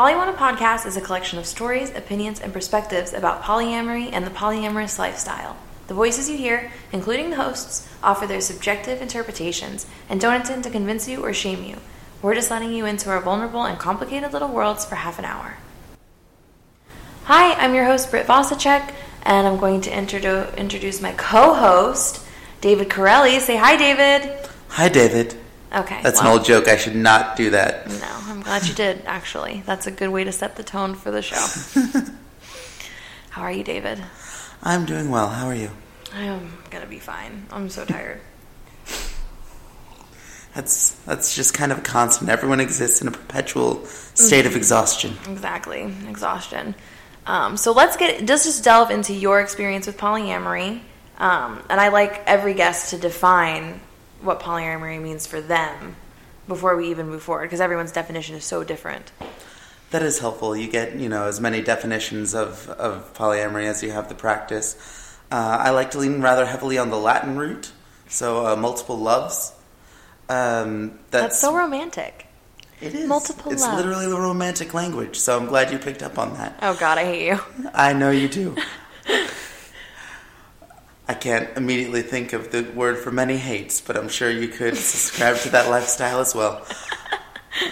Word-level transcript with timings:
Polywana 0.00 0.34
Podcast 0.34 0.86
is 0.86 0.96
a 0.96 1.00
collection 1.02 1.38
of 1.38 1.44
stories, 1.44 1.94
opinions, 1.94 2.40
and 2.40 2.54
perspectives 2.54 3.12
about 3.12 3.42
polyamory 3.42 4.08
and 4.10 4.26
the 4.26 4.30
polyamorous 4.30 4.98
lifestyle. 4.98 5.58
The 5.88 5.92
voices 5.92 6.30
you 6.30 6.38
hear, 6.38 6.72
including 6.90 7.28
the 7.28 7.36
hosts, 7.36 7.86
offer 8.02 8.26
their 8.26 8.40
subjective 8.40 9.02
interpretations 9.02 9.86
and 10.08 10.18
don't 10.18 10.40
intend 10.40 10.64
to 10.64 10.70
convince 10.70 11.06
you 11.06 11.22
or 11.22 11.34
shame 11.34 11.64
you. 11.64 11.76
We're 12.22 12.34
just 12.34 12.50
letting 12.50 12.72
you 12.72 12.86
into 12.86 13.10
our 13.10 13.20
vulnerable 13.20 13.64
and 13.64 13.78
complicated 13.78 14.32
little 14.32 14.48
worlds 14.48 14.86
for 14.86 14.94
half 14.94 15.18
an 15.18 15.26
hour. 15.26 15.58
Hi, 17.24 17.52
I'm 17.62 17.74
your 17.74 17.84
host, 17.84 18.10
Britt 18.10 18.26
Vasacek, 18.26 18.94
and 19.24 19.46
I'm 19.46 19.58
going 19.58 19.82
to 19.82 19.90
introdu- 19.90 20.56
introduce 20.56 21.02
my 21.02 21.12
co 21.12 21.52
host, 21.52 22.24
David 22.62 22.88
Corelli. 22.88 23.38
Say 23.38 23.58
hi, 23.58 23.76
David. 23.76 24.48
Hi, 24.68 24.88
David. 24.88 25.36
Okay. 25.72 26.00
That's 26.02 26.20
well, 26.20 26.32
an 26.32 26.38
old 26.38 26.46
joke. 26.46 26.68
I 26.68 26.76
should 26.76 26.96
not 26.96 27.36
do 27.36 27.50
that. 27.50 27.88
No, 27.88 28.08
I'm 28.24 28.42
glad 28.42 28.66
you 28.66 28.74
did, 28.74 29.02
actually. 29.06 29.62
That's 29.66 29.86
a 29.86 29.90
good 29.90 30.08
way 30.08 30.24
to 30.24 30.32
set 30.32 30.56
the 30.56 30.64
tone 30.64 30.94
for 30.94 31.10
the 31.10 31.22
show. 31.22 31.36
How 33.30 33.42
are 33.42 33.52
you, 33.52 33.62
David? 33.62 34.02
I'm 34.62 34.84
doing 34.84 35.10
well. 35.10 35.28
How 35.28 35.46
are 35.46 35.54
you? 35.54 35.70
I'm 36.12 36.52
gonna 36.70 36.86
be 36.86 36.98
fine. 36.98 37.46
I'm 37.50 37.68
so 37.70 37.84
tired. 37.84 38.20
That's 40.54 40.90
that's 41.06 41.36
just 41.36 41.54
kind 41.54 41.70
of 41.70 41.78
a 41.78 41.82
constant. 41.82 42.28
Everyone 42.28 42.58
exists 42.58 43.00
in 43.00 43.06
a 43.06 43.12
perpetual 43.12 43.84
state 43.86 44.46
of 44.46 44.56
exhaustion. 44.56 45.16
Exactly, 45.28 45.82
exhaustion. 46.08 46.74
Um, 47.26 47.56
so 47.56 47.70
let's 47.72 47.96
get 47.96 48.26
let's 48.26 48.44
just 48.44 48.64
delve 48.64 48.90
into 48.90 49.14
your 49.14 49.40
experience 49.40 49.86
with 49.86 49.96
polyamory. 49.96 50.80
Um, 51.18 51.62
and 51.68 51.80
I 51.80 51.88
like 51.88 52.24
every 52.26 52.54
guest 52.54 52.90
to 52.90 52.98
define 52.98 53.80
what 54.22 54.40
polyamory 54.40 55.00
means 55.00 55.26
for 55.26 55.40
them 55.40 55.96
before 56.48 56.76
we 56.76 56.90
even 56.90 57.08
move 57.08 57.22
forward, 57.22 57.44
because 57.44 57.60
everyone's 57.60 57.92
definition 57.92 58.34
is 58.36 58.44
so 58.44 58.64
different. 58.64 59.12
That 59.90 60.02
is 60.02 60.18
helpful. 60.20 60.56
You 60.56 60.68
get 60.70 60.96
you 60.96 61.08
know 61.08 61.24
as 61.26 61.40
many 61.40 61.62
definitions 61.62 62.34
of 62.34 62.68
of 62.70 63.12
polyamory 63.14 63.64
as 63.66 63.82
you 63.82 63.90
have 63.90 64.08
the 64.08 64.14
practice. 64.14 64.76
Uh, 65.32 65.58
I 65.60 65.70
like 65.70 65.92
to 65.92 65.98
lean 65.98 66.20
rather 66.20 66.44
heavily 66.46 66.76
on 66.78 66.90
the 66.90 66.96
Latin 66.98 67.36
root, 67.36 67.72
so 68.08 68.46
uh, 68.46 68.56
multiple 68.56 68.96
loves. 68.98 69.52
Um, 70.28 70.98
That's, 71.10 71.24
that's, 71.24 71.40
so 71.40 71.56
romantic. 71.56 72.26
it 72.80 72.94
is 72.94 73.08
multiple 73.08 73.50
It's 73.52 73.62
loves. 73.62 73.76
literally 73.76 74.06
the 74.06 74.18
romantic 74.20 74.74
language. 74.74 75.16
So 75.16 75.36
I'm 75.36 75.46
glad 75.46 75.72
you 75.72 75.78
picked 75.78 76.04
up 76.04 76.18
on 76.18 76.34
that. 76.34 76.56
Oh 76.62 76.76
God, 76.78 76.98
I 76.98 77.04
hate 77.04 77.26
you. 77.26 77.40
I 77.74 77.92
know 77.94 78.10
you 78.12 78.28
do. 78.28 78.56
I 81.10 81.14
can't 81.14 81.48
immediately 81.56 82.02
think 82.02 82.32
of 82.34 82.52
the 82.52 82.62
word 82.62 82.96
for 82.96 83.10
many 83.10 83.36
hates, 83.36 83.80
but 83.80 83.96
I'm 83.96 84.08
sure 84.08 84.30
you 84.30 84.46
could 84.46 84.76
subscribe 84.92 85.38
to 85.38 85.50
that 85.50 85.68
lifestyle 85.68 86.20
as 86.20 86.34
well. 86.34 86.64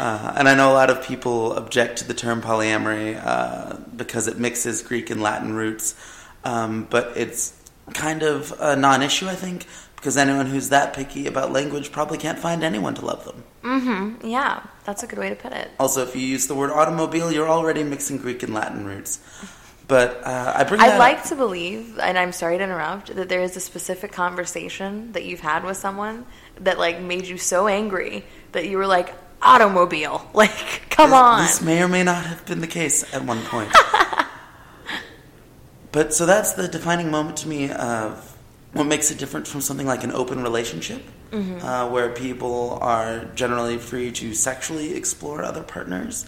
Uh, 0.00 0.34
and 0.36 0.48
I 0.48 0.54
know 0.54 0.72
a 0.72 0.74
lot 0.74 0.90
of 0.90 1.04
people 1.04 1.54
object 1.54 1.98
to 1.98 2.04
the 2.06 2.12
term 2.12 2.42
polyamory 2.42 3.18
uh, 3.24 3.76
because 3.96 4.26
it 4.26 4.36
mixes 4.36 4.82
Greek 4.82 5.08
and 5.08 5.22
Latin 5.22 5.54
roots, 5.54 5.94
um, 6.44 6.86
but 6.90 7.16
it's 7.16 7.54
kind 7.94 8.22
of 8.22 8.52
a 8.60 8.76
non 8.76 9.02
issue, 9.02 9.28
I 9.28 9.34
think, 9.36 9.66
because 9.96 10.16
anyone 10.16 10.46
who's 10.46 10.68
that 10.70 10.94
picky 10.94 11.26
about 11.26 11.52
language 11.52 11.90
probably 11.90 12.18
can't 12.18 12.38
find 12.38 12.64
anyone 12.64 12.94
to 12.96 13.06
love 13.06 13.24
them. 13.24 13.44
Mm-hmm. 13.62 14.26
Yeah, 14.26 14.62
that's 14.84 15.04
a 15.04 15.06
good 15.06 15.20
way 15.20 15.30
to 15.30 15.36
put 15.36 15.52
it. 15.52 15.70
Also, 15.78 16.02
if 16.02 16.14
you 16.14 16.22
use 16.22 16.48
the 16.48 16.56
word 16.56 16.70
automobile, 16.70 17.32
you're 17.32 17.48
already 17.48 17.84
mixing 17.84 18.18
Greek 18.18 18.42
and 18.42 18.52
Latin 18.52 18.84
roots. 18.84 19.20
But 19.88 20.20
uh, 20.22 20.52
I 20.54 20.64
bring 20.64 20.80
that 20.80 20.90
I'd 20.90 20.92
up- 20.92 20.98
like 20.98 21.24
to 21.24 21.34
believe, 21.34 21.98
and 21.98 22.18
I'm 22.18 22.32
sorry 22.32 22.58
to 22.58 22.64
interrupt, 22.64 23.16
that 23.16 23.30
there 23.30 23.40
is 23.40 23.56
a 23.56 23.60
specific 23.60 24.12
conversation 24.12 25.12
that 25.12 25.24
you've 25.24 25.40
had 25.40 25.64
with 25.64 25.78
someone 25.78 26.26
that 26.60 26.78
like 26.78 27.00
made 27.00 27.26
you 27.26 27.38
so 27.38 27.66
angry 27.68 28.24
that 28.52 28.68
you 28.68 28.76
were 28.76 28.86
like, 28.86 29.14
automobile. 29.42 30.28
Like, 30.34 30.90
come 30.90 31.12
on. 31.12 31.42
This 31.42 31.62
may 31.62 31.82
or 31.82 31.88
may 31.88 32.04
not 32.04 32.24
have 32.26 32.44
been 32.46 32.60
the 32.60 32.66
case 32.66 33.12
at 33.14 33.24
one 33.24 33.40
point. 33.42 33.72
but 35.92 36.12
so 36.14 36.26
that's 36.26 36.52
the 36.52 36.68
defining 36.68 37.10
moment 37.10 37.38
to 37.38 37.48
me 37.48 37.70
of 37.70 38.36
what 38.74 38.84
makes 38.84 39.10
it 39.10 39.18
different 39.18 39.48
from 39.48 39.62
something 39.62 39.86
like 39.86 40.04
an 40.04 40.12
open 40.12 40.42
relationship, 40.42 41.02
uh, 41.32 41.88
where 41.88 42.10
people 42.10 42.78
are 42.82 43.24
generally 43.34 43.78
free 43.78 44.12
to 44.12 44.34
sexually 44.34 44.94
explore 44.94 45.42
other 45.42 45.62
partners 45.62 46.26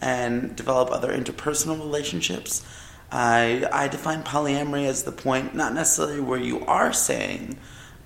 and 0.00 0.56
develop 0.56 0.90
other 0.90 1.12
interpersonal 1.12 1.78
relationships. 1.78 2.64
I, 3.12 3.68
I 3.70 3.88
define 3.88 4.22
polyamory 4.22 4.86
as 4.86 5.02
the 5.02 5.12
point, 5.12 5.54
not 5.54 5.74
necessarily 5.74 6.20
where 6.20 6.40
you 6.40 6.64
are 6.64 6.94
saying 6.94 7.58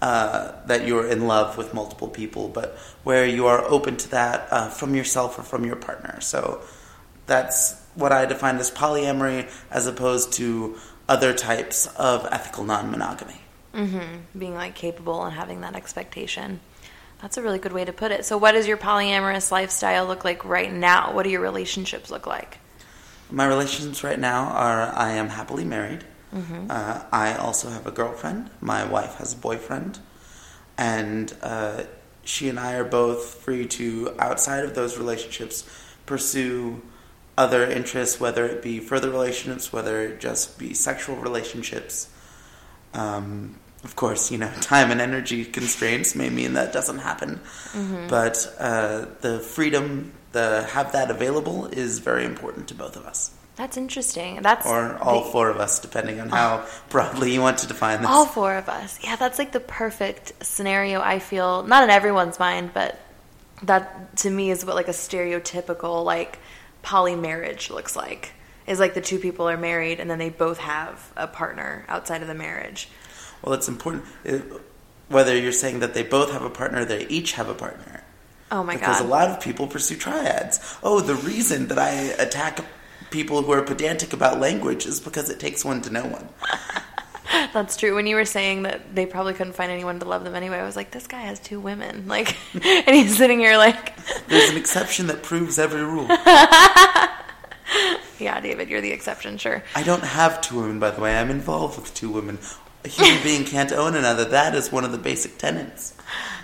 uh, 0.03 0.53
that 0.67 0.87
you're 0.87 1.06
in 1.06 1.28
love 1.28 1.56
with 1.56 1.72
multiple 1.72 2.09
people, 2.09 2.49
but 2.49 2.77
where 3.05 3.25
you 3.25 3.47
are 3.47 3.65
open 3.65 3.97
to 3.99 4.11
that 4.11 4.49
uh, 4.50 4.69
from 4.69 4.97
yourself 4.97 5.39
or 5.39 5.43
from 5.43 5.65
your 5.65 5.77
partner. 5.77 6.21
So 6.21 6.61
that's 7.27 7.81
what 7.95 8.11
I 8.11 8.27
define 8.27 8.56
as 8.56 8.71
polyamory 8.71 9.49
as 9.71 9.87
opposed 9.87 10.33
to 10.34 10.77
other 11.09 11.33
types 11.33 11.87
of 11.97 12.27
ethical 12.33 12.65
non 12.65 12.91
monogamy. 12.91 13.41
Mm-hmm. 13.75 14.39
Being 14.39 14.55
like 14.55 14.75
capable 14.75 15.25
and 15.25 15.34
having 15.34 15.61
that 15.61 15.77
expectation. 15.77 16.61
That's 17.22 17.37
a 17.37 17.43
really 17.43 17.59
good 17.59 17.72
way 17.72 17.84
to 17.84 17.93
put 17.93 18.11
it. 18.11 18.25
So, 18.25 18.37
what 18.37 18.53
does 18.53 18.66
your 18.66 18.77
polyamorous 18.77 19.50
lifestyle 19.50 20.06
look 20.06 20.25
like 20.25 20.45
right 20.45 20.72
now? 20.72 21.15
What 21.15 21.22
do 21.22 21.31
your 21.31 21.41
relationships 21.41 22.11
look 22.11 22.27
like? 22.27 22.59
My 23.31 23.47
relationships 23.47 24.04
right 24.04 24.19
now 24.19 24.44
are 24.50 24.92
I 24.94 25.12
am 25.12 25.28
happily 25.28 25.64
married. 25.64 26.04
Uh, 26.70 27.03
I 27.12 27.34
also 27.34 27.70
have 27.70 27.87
a 27.87 27.91
girlfriend. 27.91 28.50
My 28.60 28.84
wife 28.84 29.14
has 29.16 29.32
a 29.32 29.37
boyfriend. 29.37 29.98
And 30.78 31.34
uh, 31.42 31.84
she 32.25 32.48
and 32.48 32.59
I 32.60 32.75
are 32.75 32.84
both 32.84 33.25
free 33.36 33.66
to, 33.66 34.15
outside 34.19 34.65
of 34.65 34.75
those 34.75 34.98
relationships, 34.98 35.65
pursue 36.04 36.82
other 37.38 37.65
interests, 37.65 38.20
whether 38.20 38.47
it 38.47 38.62
be 38.62 38.81
further 38.81 39.10
relationships, 39.10 39.72
whether 39.72 40.03
it 40.03 40.20
just 40.20 40.59
be 40.59 40.75
sexual 40.75 41.16
relationships. 41.16 42.09
Um, 42.94 43.56
of 43.84 43.94
course, 43.97 44.31
you 44.31 44.38
know, 44.38 44.50
time 44.60 44.91
and 44.91 45.00
energy 45.00 45.44
constraints 45.44 46.15
may 46.15 46.28
mean 46.28 46.54
that 46.54 46.72
doesn't 46.72 46.98
happen. 46.98 47.41
But 48.09 48.54
uh, 48.59 49.06
the 49.20 49.41
freedom, 49.41 50.12
the 50.36 50.47
have 50.76 50.92
that 50.92 51.10
available, 51.10 51.66
is 51.66 51.98
very 51.98 52.24
important 52.24 52.69
to 52.69 52.74
both 52.74 52.97
of 52.97 53.04
us, 53.06 53.30
That's 53.56 53.76
interesting. 53.76 54.42
That's 54.42 54.66
or 54.66 54.98
all 54.98 55.24
the- 55.24 55.30
four 55.32 55.48
of 55.48 55.58
us, 55.66 55.78
depending 55.80 56.20
on 56.20 56.28
how 56.28 56.66
broadly 56.91 57.32
you 57.34 57.41
want 57.41 57.58
to 57.58 57.66
define 57.66 57.98
this. 58.02 58.10
All 58.10 58.26
four 58.26 58.54
of 58.62 58.69
us. 58.69 58.98
Yeah, 59.02 59.16
that's 59.16 59.38
like 59.38 59.52
the 59.52 59.60
perfect 59.82 60.32
scenario. 60.44 61.00
I 61.00 61.19
feel 61.19 61.62
not 61.62 61.82
in 61.84 61.91
everyone's 61.91 62.38
mind, 62.38 62.70
but 62.74 62.92
that 63.62 64.16
to 64.19 64.28
me 64.30 64.50
is 64.50 64.64
what 64.66 64.76
like 64.76 64.88
a 64.88 64.98
stereotypical 65.06 66.04
like 66.04 66.38
poly 66.82 67.16
marriage 67.16 67.70
looks 67.70 67.97
like. 67.97 68.32
Is 68.66 68.78
like 68.80 68.94
the 68.94 69.00
two 69.00 69.18
people 69.18 69.48
are 69.48 69.56
married 69.56 70.00
and 70.00 70.10
then 70.10 70.18
they 70.18 70.28
both 70.47 70.58
have 70.58 71.12
a 71.16 71.26
partner 71.26 71.84
outside 71.88 72.20
of 72.20 72.28
the 72.28 72.34
marriage. 72.34 72.88
Well, 73.41 73.54
it's 73.54 73.68
important 73.68 74.04
uh, 74.28 74.38
whether 75.08 75.34
you're 75.36 75.53
saying 75.64 75.80
that 75.80 75.94
they 75.94 76.03
both 76.03 76.30
have 76.32 76.42
a 76.42 76.50
partner, 76.50 76.80
or 76.80 76.84
they 76.84 77.06
each 77.06 77.32
have 77.38 77.48
a 77.48 77.54
partner. 77.54 78.03
Oh 78.51 78.62
my 78.62 78.75
because 78.75 78.87
god. 78.87 78.93
Because 78.93 79.01
a 79.07 79.09
lot 79.09 79.29
of 79.31 79.41
people 79.41 79.67
pursue 79.67 79.97
triads. 79.97 80.77
Oh, 80.83 81.01
the 81.01 81.15
reason 81.15 81.69
that 81.69 81.79
I 81.79 81.91
attack 82.23 82.61
people 83.11 83.43
who 83.43 83.53
are 83.53 83.62
pedantic 83.62 84.12
about 84.12 84.41
language 84.41 84.87
is 84.87 85.01
because 85.01 85.31
it 85.31 85.41
takes 85.41 85.65
one 85.65 85.83
to 85.83 85.91
know 85.91 86.07
one. 86.07 86.29
That's 87.53 87.77
true. 87.77 87.95
When 87.95 88.07
you 88.07 88.15
were 88.17 88.25
saying 88.25 88.62
that 88.62 88.95
they 88.95 89.05
probably 89.07 89.34
couldn't 89.34 89.55
find 89.55 89.71
anyone 89.73 89.99
to 90.01 90.07
love 90.07 90.25
them 90.25 90.34
anyway, 90.34 90.59
I 90.59 90.65
was 90.65 90.77
like, 90.77 90.91
this 90.91 91.07
guy 91.07 91.23
has 91.23 91.41
two 91.41 91.61
women. 91.61 92.07
Like, 92.17 92.37
and 92.55 92.95
he's 92.95 93.17
sitting 93.17 93.41
here 93.41 93.57
like, 93.57 93.95
There's 94.29 94.51
an 94.51 94.57
exception 94.57 95.09
that 95.09 95.23
proves 95.23 95.59
every 95.59 95.83
rule. 95.83 96.07
yeah, 98.19 98.41
David, 98.41 98.69
you're 98.69 98.81
the 98.81 98.93
exception, 98.93 99.39
sure. 99.39 99.63
I 99.75 99.83
don't 99.83 100.05
have 100.05 100.41
two 100.41 100.57
women, 100.57 100.78
by 100.78 100.93
the 100.93 101.01
way. 101.01 101.17
I'm 101.17 101.31
involved 101.31 101.78
with 101.78 101.93
two 101.95 102.11
women. 102.11 102.39
A 102.86 102.88
human 102.88 103.20
being 103.24 103.44
can't 103.44 103.72
own 103.72 103.97
another. 103.97 104.24
That 104.26 104.54
is 104.54 104.70
one 104.70 104.84
of 104.84 104.92
the 104.92 104.98
basic 104.98 105.38
tenets. 105.38 105.92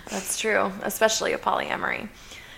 That's 0.09 0.37
true, 0.37 0.73
especially 0.81 1.31
a 1.31 1.37
polyamory. 1.37 2.09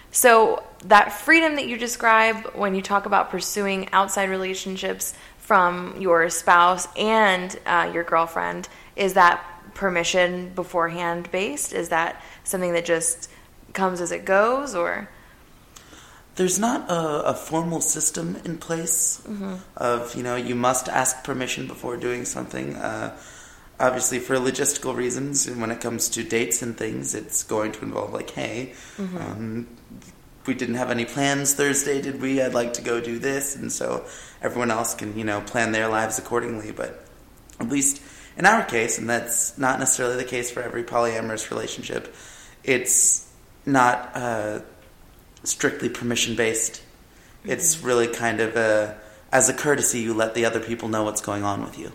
So, 0.09 0.63
that 0.85 1.11
freedom 1.13 1.55
that 1.57 1.67
you 1.67 1.77
describe 1.77 2.47
when 2.55 2.73
you 2.73 2.81
talk 2.81 3.05
about 3.05 3.29
pursuing 3.29 3.87
outside 3.91 4.31
relationships 4.31 5.13
from 5.37 6.01
your 6.01 6.31
spouse 6.31 6.87
and 6.97 7.55
uh, 7.67 7.91
your 7.93 8.03
girlfriend, 8.03 8.69
is 8.95 9.13
that 9.13 9.45
permission 9.75 10.49
beforehand 10.55 11.29
based? 11.31 11.71
Is 11.71 11.89
that 11.89 12.23
something 12.43 12.73
that 12.73 12.85
just 12.85 13.29
comes 13.73 14.01
as 14.01 14.11
it 14.11 14.25
goes, 14.25 14.73
or? 14.73 15.07
There's 16.37 16.57
not 16.57 16.89
a, 16.89 17.27
a 17.27 17.33
formal 17.35 17.81
system 17.81 18.37
in 18.45 18.57
place 18.57 19.21
of, 19.77 20.15
you 20.15 20.23
know, 20.23 20.35
you 20.35 20.55
must 20.55 20.89
ask 20.89 21.23
permission 21.23 21.67
before 21.67 21.97
doing 21.97 22.25
something. 22.25 22.75
Uh, 22.75 23.15
obviously, 23.79 24.19
for 24.19 24.35
logistical 24.35 24.95
reasons, 24.95 25.47
and 25.47 25.59
when 25.61 25.71
it 25.71 25.81
comes 25.81 26.09
to 26.09 26.23
dates 26.23 26.61
and 26.61 26.77
things, 26.77 27.15
it's 27.15 27.43
going 27.43 27.71
to 27.73 27.81
involve, 27.83 28.13
like, 28.13 28.29
hey, 28.31 28.73
um, 29.17 29.67
we 30.45 30.53
didn't 30.53 30.75
have 30.75 30.91
any 30.91 31.05
plans 31.05 31.53
Thursday, 31.53 32.01
did 32.01 32.21
we? 32.21 32.41
I'd 32.41 32.53
like 32.53 32.73
to 32.73 32.81
go 32.81 33.01
do 33.01 33.19
this. 33.19 33.55
And 33.55 33.71
so 33.71 34.05
everyone 34.41 34.71
else 34.71 34.93
can, 34.93 35.17
you 35.17 35.23
know, 35.23 35.41
plan 35.41 35.71
their 35.71 35.87
lives 35.87 36.19
accordingly. 36.19 36.71
But 36.71 37.05
at 37.59 37.69
least 37.69 38.01
in 38.37 38.45
our 38.45 38.63
case, 38.63 38.97
and 38.97 39.09
that's 39.09 39.57
not 39.57 39.79
necessarily 39.79 40.17
the 40.17 40.23
case 40.23 40.51
for 40.51 40.61
every 40.61 40.83
polyamorous 40.83 41.49
relationship, 41.49 42.13
it's 42.63 43.27
not 43.65 44.11
uh, 44.15 44.59
strictly 45.43 45.89
permission 45.89 46.35
based. 46.35 46.81
It's 47.43 47.81
really 47.81 48.07
kind 48.07 48.39
of 48.39 48.55
a 48.55 48.97
as 49.31 49.49
a 49.49 49.53
courtesy, 49.53 49.99
you 49.99 50.13
let 50.13 50.33
the 50.33 50.45
other 50.45 50.59
people 50.59 50.87
know 50.87 51.03
what's 51.03 51.21
going 51.21 51.43
on 51.43 51.61
with 51.61 51.77
you. 51.77 51.91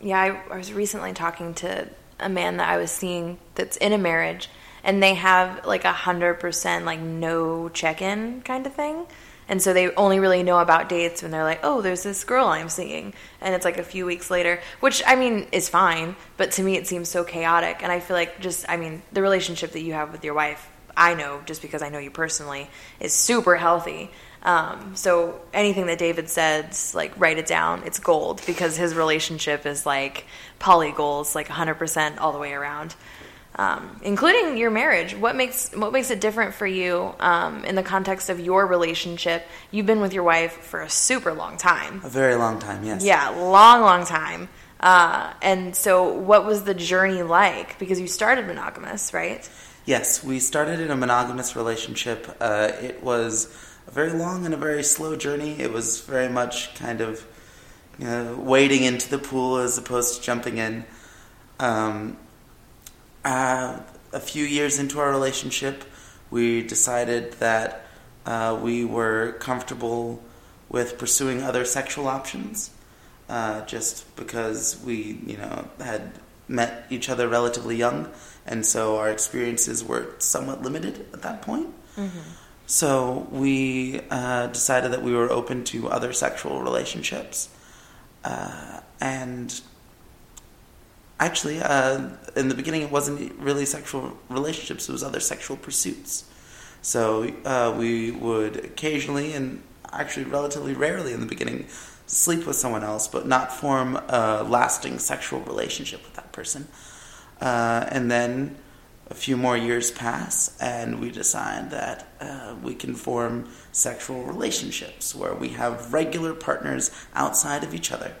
Yeah, 0.00 0.20
I, 0.20 0.54
I 0.54 0.58
was 0.58 0.72
recently 0.72 1.12
talking 1.12 1.54
to 1.54 1.88
a 2.20 2.28
man 2.28 2.58
that 2.58 2.68
I 2.68 2.76
was 2.76 2.90
seeing 2.90 3.38
that's 3.54 3.76
in 3.76 3.92
a 3.92 3.98
marriage, 3.98 4.48
and 4.84 5.02
they 5.02 5.14
have 5.14 5.66
like 5.66 5.84
a 5.84 5.92
hundred 5.92 6.34
percent 6.34 6.84
like 6.84 7.00
no 7.00 7.68
check-in 7.68 8.42
kind 8.42 8.66
of 8.66 8.74
thing, 8.74 9.06
and 9.48 9.60
so 9.62 9.72
they 9.72 9.94
only 9.94 10.18
really 10.20 10.42
know 10.42 10.58
about 10.58 10.88
dates 10.88 11.22
when 11.22 11.30
they're 11.30 11.44
like, 11.44 11.60
oh, 11.62 11.80
there's 11.80 12.02
this 12.02 12.24
girl 12.24 12.46
I'm 12.46 12.68
seeing, 12.68 13.14
and 13.40 13.54
it's 13.54 13.64
like 13.64 13.78
a 13.78 13.82
few 13.82 14.06
weeks 14.06 14.30
later, 14.30 14.60
which 14.80 15.02
I 15.06 15.16
mean 15.16 15.46
is 15.52 15.68
fine, 15.68 16.16
but 16.36 16.52
to 16.52 16.62
me 16.62 16.76
it 16.76 16.86
seems 16.86 17.08
so 17.08 17.24
chaotic, 17.24 17.82
and 17.82 17.90
I 17.90 18.00
feel 18.00 18.16
like 18.16 18.40
just 18.40 18.66
I 18.68 18.76
mean 18.76 19.02
the 19.12 19.22
relationship 19.22 19.72
that 19.72 19.80
you 19.80 19.94
have 19.94 20.12
with 20.12 20.24
your 20.24 20.34
wife, 20.34 20.70
I 20.96 21.14
know 21.14 21.40
just 21.46 21.62
because 21.62 21.82
I 21.82 21.88
know 21.88 21.98
you 21.98 22.10
personally, 22.10 22.68
is 23.00 23.12
super 23.12 23.56
healthy. 23.56 24.10
Um, 24.42 24.94
so 24.94 25.40
anything 25.52 25.86
that 25.86 25.98
David 25.98 26.28
says, 26.28 26.94
like 26.94 27.12
write 27.18 27.38
it 27.38 27.46
down. 27.46 27.82
It's 27.84 27.98
gold 27.98 28.42
because 28.46 28.76
his 28.76 28.94
relationship 28.94 29.66
is 29.66 29.84
like 29.84 30.26
poly 30.58 30.92
goals, 30.92 31.34
like 31.34 31.48
100% 31.48 32.20
all 32.20 32.32
the 32.32 32.38
way 32.38 32.52
around, 32.52 32.94
um, 33.56 34.00
including 34.02 34.56
your 34.56 34.70
marriage. 34.70 35.14
What 35.14 35.34
makes 35.34 35.74
what 35.74 35.92
makes 35.92 36.10
it 36.10 36.20
different 36.20 36.54
for 36.54 36.66
you 36.66 37.14
um, 37.18 37.64
in 37.64 37.74
the 37.74 37.82
context 37.82 38.28
of 38.30 38.38
your 38.38 38.66
relationship? 38.66 39.46
You've 39.70 39.86
been 39.86 40.00
with 40.00 40.12
your 40.12 40.24
wife 40.24 40.52
for 40.52 40.80
a 40.80 40.90
super 40.90 41.32
long 41.32 41.56
time. 41.56 42.02
A 42.04 42.08
very 42.08 42.36
long 42.36 42.58
time, 42.58 42.84
yes. 42.84 43.04
Yeah, 43.04 43.30
long, 43.30 43.80
long 43.80 44.04
time. 44.04 44.48
Uh, 44.78 45.32
and 45.40 45.74
so, 45.74 46.12
what 46.12 46.44
was 46.44 46.64
the 46.64 46.74
journey 46.74 47.22
like? 47.22 47.78
Because 47.78 47.98
you 47.98 48.06
started 48.06 48.46
monogamous, 48.46 49.14
right? 49.14 49.48
Yes, 49.86 50.22
we 50.22 50.38
started 50.38 50.80
in 50.80 50.90
a 50.90 50.96
monogamous 50.96 51.56
relationship. 51.56 52.36
Uh, 52.40 52.72
it 52.82 53.02
was 53.02 53.48
a 53.86 53.90
very 53.90 54.12
long 54.12 54.44
and 54.44 54.54
a 54.54 54.56
very 54.56 54.82
slow 54.82 55.16
journey. 55.16 55.60
It 55.60 55.72
was 55.72 56.00
very 56.00 56.28
much 56.28 56.74
kind 56.74 57.00
of 57.00 57.26
you 57.98 58.06
know, 58.06 58.36
wading 58.36 58.84
into 58.84 59.08
the 59.08 59.18
pool 59.18 59.58
as 59.58 59.78
opposed 59.78 60.16
to 60.16 60.22
jumping 60.22 60.58
in. 60.58 60.84
Um, 61.58 62.18
uh, 63.24 63.80
a 64.12 64.20
few 64.20 64.44
years 64.44 64.78
into 64.78 65.00
our 65.00 65.10
relationship, 65.10 65.84
we 66.30 66.62
decided 66.62 67.32
that 67.34 67.86
uh, 68.24 68.58
we 68.60 68.84
were 68.84 69.32
comfortable 69.38 70.22
with 70.68 70.98
pursuing 70.98 71.42
other 71.42 71.64
sexual 71.64 72.08
options, 72.08 72.70
uh, 73.28 73.64
just 73.66 74.14
because 74.16 74.80
we, 74.84 75.20
you 75.26 75.36
know, 75.36 75.68
had 75.80 76.12
met 76.48 76.86
each 76.90 77.08
other 77.08 77.28
relatively 77.28 77.76
young, 77.76 78.08
and 78.46 78.64
so 78.66 78.96
our 78.96 79.10
experiences 79.10 79.84
were 79.84 80.06
somewhat 80.18 80.62
limited 80.62 81.06
at 81.12 81.22
that 81.22 81.42
point. 81.42 81.68
So 82.66 83.28
we 83.30 84.00
uh, 84.10 84.48
decided 84.48 84.92
that 84.92 85.02
we 85.02 85.14
were 85.14 85.30
open 85.30 85.62
to 85.64 85.88
other 85.88 86.12
sexual 86.12 86.62
relationships, 86.62 87.48
uh, 88.24 88.80
and 89.00 89.60
actually, 91.20 91.60
uh, 91.60 92.10
in 92.34 92.48
the 92.48 92.56
beginning, 92.56 92.82
it 92.82 92.90
wasn't 92.90 93.32
really 93.38 93.66
sexual 93.66 94.18
relationships; 94.28 94.88
it 94.88 94.92
was 94.92 95.04
other 95.04 95.20
sexual 95.20 95.56
pursuits. 95.56 96.24
So 96.82 97.30
uh, 97.44 97.74
we 97.76 98.10
would 98.10 98.56
occasionally, 98.56 99.32
and 99.32 99.62
actually 99.92 100.24
relatively 100.24 100.74
rarely 100.74 101.12
in 101.12 101.20
the 101.20 101.26
beginning, 101.26 101.66
sleep 102.06 102.46
with 102.46 102.56
someone 102.56 102.82
else, 102.82 103.06
but 103.06 103.26
not 103.26 103.52
form 103.52 103.96
a 104.08 104.42
lasting 104.42 104.98
sexual 104.98 105.40
relationship 105.40 106.02
with 106.02 106.14
that 106.14 106.32
person. 106.32 106.66
Uh, 107.40 107.86
and 107.90 108.10
then 108.10 108.56
a 109.08 109.14
few 109.14 109.36
more 109.36 109.56
years 109.56 109.90
pass, 109.90 110.56
and 110.60 111.00
we 111.00 111.10
decide 111.10 111.70
that 111.70 112.08
uh, 112.20 112.56
we 112.62 112.74
can 112.74 112.94
form 112.94 113.48
sexual 113.72 114.24
relationships 114.24 115.14
where 115.14 115.34
we 115.34 115.50
have 115.50 115.92
regular 115.92 116.34
partners 116.34 116.90
outside 117.14 117.62
of 117.62 117.74
each 117.74 117.92
other. 117.92 118.12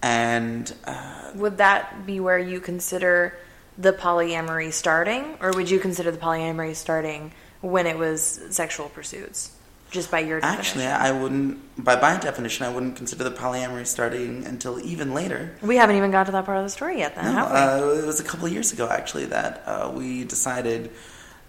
And 0.00 0.72
uh, 0.84 1.32
Would 1.34 1.58
that 1.58 2.06
be 2.06 2.20
where 2.20 2.38
you 2.38 2.60
consider 2.60 3.38
the 3.76 3.92
polyamory 3.92 4.72
starting, 4.72 5.36
or 5.40 5.50
would 5.52 5.68
you 5.70 5.80
consider 5.80 6.10
the 6.10 6.18
polyamory 6.18 6.76
starting 6.76 7.32
when 7.60 7.86
it 7.86 7.98
was 7.98 8.40
sexual 8.50 8.88
pursuits, 8.90 9.50
just 9.94 10.10
by 10.10 10.20
your 10.20 10.40
definition? 10.40 10.80
actually, 10.82 10.86
I 10.86 11.10
wouldn't, 11.12 11.82
by 11.82 11.98
my 12.00 12.18
definition, 12.18 12.66
I 12.66 12.72
wouldn't 12.74 12.96
consider 12.96 13.24
the 13.24 13.30
polyamory 13.30 13.86
starting 13.86 14.44
until 14.44 14.78
even 14.84 15.14
later. 15.14 15.56
we 15.62 15.76
haven't 15.76 15.96
even 15.96 16.10
got 16.10 16.26
to 16.26 16.32
that 16.32 16.44
part 16.44 16.58
of 16.58 16.64
the 16.64 16.70
story 16.70 16.98
yet. 16.98 17.14
Then, 17.14 17.24
No, 17.26 17.30
have 17.32 17.50
we? 17.50 17.56
uh, 17.96 18.02
it 18.02 18.06
was 18.06 18.20
a 18.20 18.24
couple 18.24 18.46
of 18.46 18.52
years 18.52 18.72
ago 18.72 18.88
actually 18.90 19.24
that 19.26 19.62
uh, 19.66 19.90
we 19.94 20.24
decided 20.24 20.90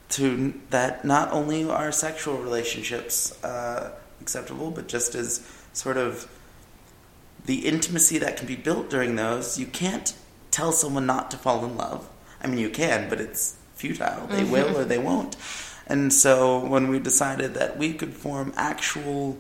to 0.07 0.53
that 0.69 1.03
not 1.03 1.31
only 1.31 1.67
are 1.69 1.91
sexual 1.91 2.37
relationships 2.37 3.43
uh, 3.43 3.91
acceptable, 4.21 4.69
but 4.71 4.87
just 4.87 5.15
as 5.15 5.41
sort 5.73 5.97
of 5.97 6.29
the 7.45 7.65
intimacy 7.67 8.17
that 8.19 8.37
can 8.37 8.47
be 8.47 8.55
built 8.55 8.89
during 8.89 9.15
those. 9.15 9.59
You 9.59 9.65
can't 9.67 10.15
tell 10.51 10.71
someone 10.71 11.05
not 11.05 11.29
to 11.31 11.37
fall 11.37 11.65
in 11.65 11.75
love. 11.75 12.07
I 12.41 12.47
mean, 12.47 12.59
you 12.59 12.69
can, 12.69 13.09
but 13.09 13.19
it's 13.19 13.57
futile. 13.75 14.27
They 14.27 14.43
will 14.43 14.77
or 14.77 14.83
they 14.85 14.97
won't. 14.99 15.35
And 15.87 16.11
so 16.11 16.59
when 16.59 16.87
we 16.87 16.99
decided 16.99 17.53
that 17.55 17.77
we 17.77 17.93
could 17.93 18.13
form 18.13 18.53
actual 18.55 19.37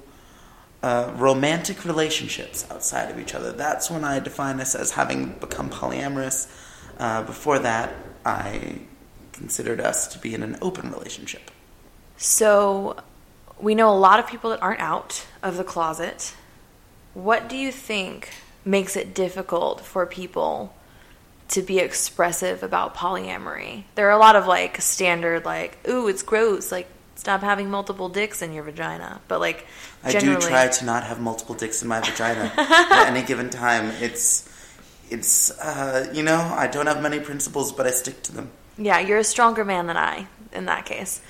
uh, 0.85 1.11
romantic 1.15 1.83
relationships 1.83 2.63
outside 2.69 3.09
of 3.09 3.19
each 3.19 3.33
other. 3.33 3.51
That's 3.51 3.89
when 3.89 4.03
I 4.03 4.19
define 4.19 4.57
this 4.57 4.75
as 4.75 4.91
having 4.91 5.29
become 5.39 5.69
polyamorous. 5.71 6.47
Uh, 6.99 7.23
before 7.23 7.57
that, 7.57 7.91
I 8.23 8.81
considered 9.31 9.81
us 9.81 10.07
to 10.09 10.19
be 10.19 10.35
in 10.35 10.43
an 10.43 10.57
open 10.61 10.91
relationship. 10.91 11.49
So, 12.17 12.97
we 13.59 13.73
know 13.73 13.89
a 13.89 13.97
lot 13.97 14.19
of 14.19 14.27
people 14.27 14.51
that 14.51 14.61
aren't 14.61 14.79
out 14.79 15.25
of 15.41 15.57
the 15.57 15.63
closet. 15.63 16.35
What 17.15 17.49
do 17.49 17.57
you 17.57 17.71
think 17.71 18.29
makes 18.63 18.95
it 18.95 19.15
difficult 19.15 19.81
for 19.81 20.05
people 20.05 20.75
to 21.49 21.61
be 21.61 21.79
expressive 21.79 22.63
about 22.63 22.95
polyamory? 22.95 23.83
There 23.95 24.07
are 24.07 24.11
a 24.11 24.17
lot 24.17 24.35
of 24.35 24.47
like 24.47 24.81
standard, 24.81 25.45
like, 25.45 25.77
ooh, 25.87 26.07
it's 26.07 26.23
gross, 26.23 26.71
like, 26.71 26.87
stop 27.15 27.41
having 27.41 27.69
multiple 27.69 28.09
dicks 28.09 28.41
in 28.41 28.53
your 28.53 28.63
vagina. 28.63 29.21
But 29.27 29.39
like, 29.39 29.65
I 30.03 30.11
do 30.11 30.37
try 30.37 30.67
to 30.67 30.85
not 30.85 31.03
have 31.03 31.19
multiple 31.19 31.55
dicks 31.55 31.81
in 31.81 31.87
my 31.87 32.01
vagina 32.01 32.51
at 32.57 33.07
any 33.07 33.23
given 33.23 33.49
time. 33.49 33.91
It's, 34.01 34.49
it's, 35.09 35.51
uh, 35.59 36.11
you 36.13 36.23
know, 36.23 36.37
I 36.37 36.67
don't 36.67 36.87
have 36.87 37.01
many 37.01 37.19
principles, 37.19 37.71
but 37.71 37.87
I 37.87 37.91
stick 37.91 38.21
to 38.23 38.33
them. 38.33 38.51
Yeah, 38.77 38.99
you're 38.99 39.19
a 39.19 39.23
stronger 39.23 39.63
man 39.63 39.87
than 39.87 39.97
I 39.97 40.27
in 40.51 40.65
that 40.65 40.85
case. 40.85 41.21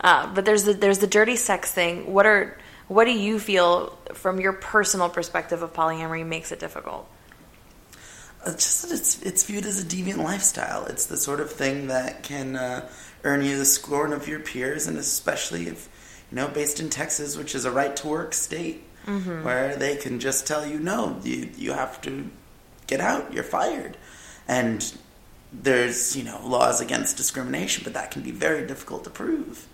Uh, 0.00 0.32
but 0.32 0.44
there's 0.44 0.64
the 0.64 0.72
there's 0.72 0.98
the 0.98 1.06
dirty 1.06 1.36
sex 1.36 1.70
thing. 1.70 2.12
What 2.12 2.26
are 2.26 2.58
what 2.88 3.04
do 3.04 3.12
you 3.12 3.38
feel 3.38 3.98
from 4.14 4.40
your 4.40 4.52
personal 4.52 5.08
perspective 5.08 5.62
of 5.62 5.72
polyamory 5.72 6.26
makes 6.26 6.52
it 6.52 6.58
difficult? 6.58 7.08
It's 8.46 8.64
just 8.64 8.82
that 8.82 8.92
it's 8.92 9.20
it's 9.22 9.44
viewed 9.44 9.66
as 9.66 9.80
a 9.82 9.84
deviant 9.86 10.18
lifestyle. 10.22 10.86
It's 10.86 11.06
the 11.06 11.16
sort 11.16 11.40
of 11.40 11.50
thing 11.50 11.88
that 11.88 12.22
can 12.22 12.56
uh, 12.56 12.88
earn 13.24 13.44
you 13.44 13.58
the 13.58 13.64
scorn 13.66 14.12
of 14.12 14.26
your 14.28 14.40
peers, 14.40 14.86
and 14.86 14.96
especially 14.96 15.66
if 15.66 15.88
you 16.30 16.36
know, 16.36 16.48
based 16.48 16.80
in 16.80 16.88
Texas, 16.90 17.36
which 17.36 17.54
is 17.54 17.64
a 17.64 17.70
right 17.70 17.94
to 17.96 18.06
work 18.08 18.32
state, 18.34 18.84
where 19.42 19.76
they 19.76 19.96
can 19.96 20.20
just 20.20 20.46
tell 20.46 20.66
you 20.66 20.78
no, 20.78 21.18
you 21.22 21.50
you 21.56 21.72
have 21.72 22.00
to 22.02 22.30
get 22.86 23.00
out, 23.00 23.32
you're 23.32 23.44
fired, 23.44 23.96
and 24.48 24.94
there's 25.52 26.16
you 26.16 26.24
know 26.24 26.40
laws 26.46 26.80
against 26.80 27.16
discrimination, 27.16 27.82
but 27.84 27.92
that 27.94 28.10
can 28.10 28.22
be 28.22 28.30
very 28.30 28.66
difficult 28.66 29.04
to 29.04 29.10
prove. 29.10 29.66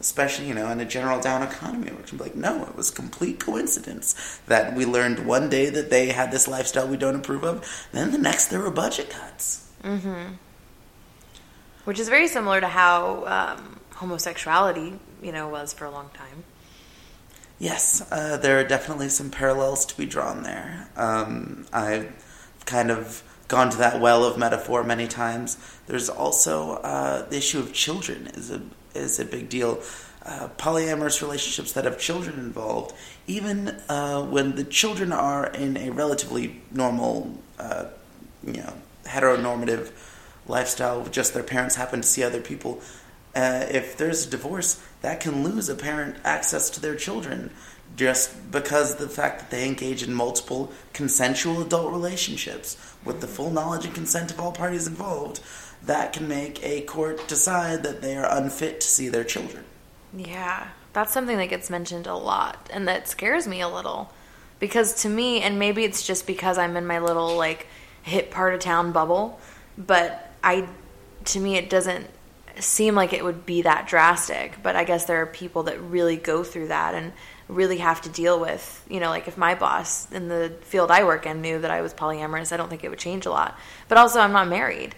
Especially, 0.00 0.46
you 0.46 0.54
know, 0.54 0.70
in 0.70 0.80
a 0.80 0.84
general 0.84 1.20
down 1.20 1.42
economy, 1.42 1.90
where 1.90 2.00
it 2.00 2.06
can 2.06 2.18
be 2.18 2.24
like, 2.24 2.34
no, 2.34 2.64
it 2.64 2.76
was 2.76 2.90
complete 2.90 3.40
coincidence 3.40 4.40
that 4.46 4.74
we 4.74 4.84
learned 4.84 5.26
one 5.26 5.48
day 5.48 5.70
that 5.70 5.90
they 5.90 6.08
had 6.08 6.30
this 6.30 6.46
lifestyle 6.46 6.86
we 6.86 6.96
don't 6.96 7.16
approve 7.16 7.42
of. 7.42 7.88
Then 7.92 8.12
the 8.12 8.18
next, 8.18 8.48
there 8.48 8.60
were 8.60 8.70
budget 8.70 9.10
cuts. 9.10 9.70
Which 11.84 11.98
is 11.98 12.08
very 12.08 12.28
similar 12.28 12.60
to 12.60 12.68
how 12.68 13.24
um, 13.26 13.80
homosexuality, 13.94 14.98
you 15.22 15.32
know, 15.32 15.48
was 15.48 15.72
for 15.72 15.84
a 15.84 15.90
long 15.90 16.10
time. 16.14 16.44
Yes, 17.58 18.06
uh, 18.10 18.36
there 18.36 18.58
are 18.58 18.64
definitely 18.64 19.08
some 19.08 19.30
parallels 19.30 19.86
to 19.86 19.96
be 19.96 20.06
drawn 20.06 20.42
there. 20.42 20.88
Um, 20.96 21.66
I've 21.72 22.60
kind 22.66 22.90
of 22.90 23.22
gone 23.48 23.70
to 23.70 23.76
that 23.78 24.00
well 24.00 24.24
of 24.24 24.38
metaphor 24.38 24.82
many 24.82 25.06
times. 25.06 25.58
There's 25.86 26.08
also 26.08 26.76
uh, 26.76 27.28
the 27.28 27.36
issue 27.36 27.58
of 27.58 27.72
children 27.72 28.26
is 28.28 28.50
a 28.50 28.62
is 28.94 29.18
a 29.20 29.24
big 29.24 29.48
deal. 29.48 29.82
Uh, 30.24 30.48
polyamorous 30.56 31.20
relationships 31.20 31.72
that 31.72 31.84
have 31.84 31.98
children 31.98 32.38
involved, 32.38 32.94
even 33.26 33.68
uh, 33.88 34.22
when 34.22 34.56
the 34.56 34.64
children 34.64 35.12
are 35.12 35.48
in 35.48 35.76
a 35.76 35.90
relatively 35.90 36.62
normal, 36.70 37.38
uh, 37.58 37.84
you 38.46 38.54
know, 38.54 38.72
heteronormative 39.04 39.90
lifestyle, 40.46 41.04
just 41.06 41.34
their 41.34 41.42
parents 41.42 41.74
happen 41.74 42.00
to 42.00 42.08
see 42.08 42.22
other 42.22 42.40
people. 42.40 42.80
Uh, 43.34 43.66
if 43.68 43.96
there's 43.96 44.26
a 44.26 44.30
divorce, 44.30 44.82
that 45.02 45.20
can 45.20 45.44
lose 45.44 45.68
a 45.68 45.74
parent 45.74 46.16
access 46.24 46.70
to 46.70 46.80
their 46.80 46.94
children 46.94 47.50
just 47.96 48.50
because 48.50 48.96
the 48.96 49.08
fact 49.08 49.38
that 49.40 49.50
they 49.50 49.66
engage 49.66 50.02
in 50.02 50.12
multiple 50.12 50.72
consensual 50.92 51.62
adult 51.62 51.92
relationships 51.92 52.76
with 53.04 53.20
the 53.20 53.26
full 53.26 53.50
knowledge 53.50 53.84
and 53.84 53.94
consent 53.94 54.30
of 54.30 54.40
all 54.40 54.52
parties 54.52 54.86
involved, 54.86 55.40
that 55.86 56.12
can 56.12 56.28
make 56.28 56.64
a 56.64 56.82
court 56.82 57.26
decide 57.28 57.82
that 57.82 58.00
they 58.00 58.16
are 58.16 58.26
unfit 58.30 58.80
to 58.80 58.86
see 58.86 59.08
their 59.08 59.24
children. 59.24 59.64
Yeah. 60.16 60.68
That's 60.92 61.12
something 61.12 61.36
that 61.38 61.48
gets 61.48 61.70
mentioned 61.70 62.06
a 62.06 62.14
lot 62.14 62.70
and 62.72 62.88
that 62.88 63.08
scares 63.08 63.46
me 63.46 63.60
a 63.60 63.68
little. 63.68 64.12
Because 64.60 65.02
to 65.02 65.08
me, 65.08 65.40
and 65.40 65.58
maybe 65.58 65.84
it's 65.84 66.06
just 66.06 66.26
because 66.26 66.56
I'm 66.56 66.76
in 66.76 66.86
my 66.86 67.00
little 67.00 67.36
like 67.36 67.66
hit 68.02 68.30
part 68.30 68.54
of 68.54 68.60
town 68.60 68.92
bubble, 68.92 69.40
but 69.76 70.32
I 70.42 70.68
to 71.26 71.40
me 71.40 71.56
it 71.56 71.68
doesn't 71.68 72.06
seem 72.60 72.94
like 72.94 73.12
it 73.12 73.24
would 73.24 73.44
be 73.44 73.62
that 73.62 73.88
drastic, 73.88 74.62
but 74.62 74.76
I 74.76 74.84
guess 74.84 75.06
there 75.06 75.20
are 75.22 75.26
people 75.26 75.64
that 75.64 75.80
really 75.80 76.16
go 76.16 76.44
through 76.44 76.68
that 76.68 76.94
and 76.94 77.12
really 77.48 77.78
have 77.78 78.00
to 78.02 78.08
deal 78.08 78.38
with, 78.38 78.84
you 78.88 79.00
know, 79.00 79.10
like 79.10 79.26
if 79.26 79.36
my 79.36 79.54
boss 79.54 80.10
in 80.12 80.28
the 80.28 80.52
field 80.62 80.90
I 80.90 81.04
work 81.04 81.26
in 81.26 81.42
knew 81.42 81.58
that 81.58 81.70
I 81.70 81.82
was 81.82 81.92
polyamorous, 81.92 82.52
I 82.52 82.56
don't 82.56 82.68
think 82.68 82.84
it 82.84 82.90
would 82.90 82.98
change 82.98 83.26
a 83.26 83.30
lot. 83.30 83.58
But 83.88 83.98
also 83.98 84.20
I'm 84.20 84.32
not 84.32 84.48
married. 84.48 84.94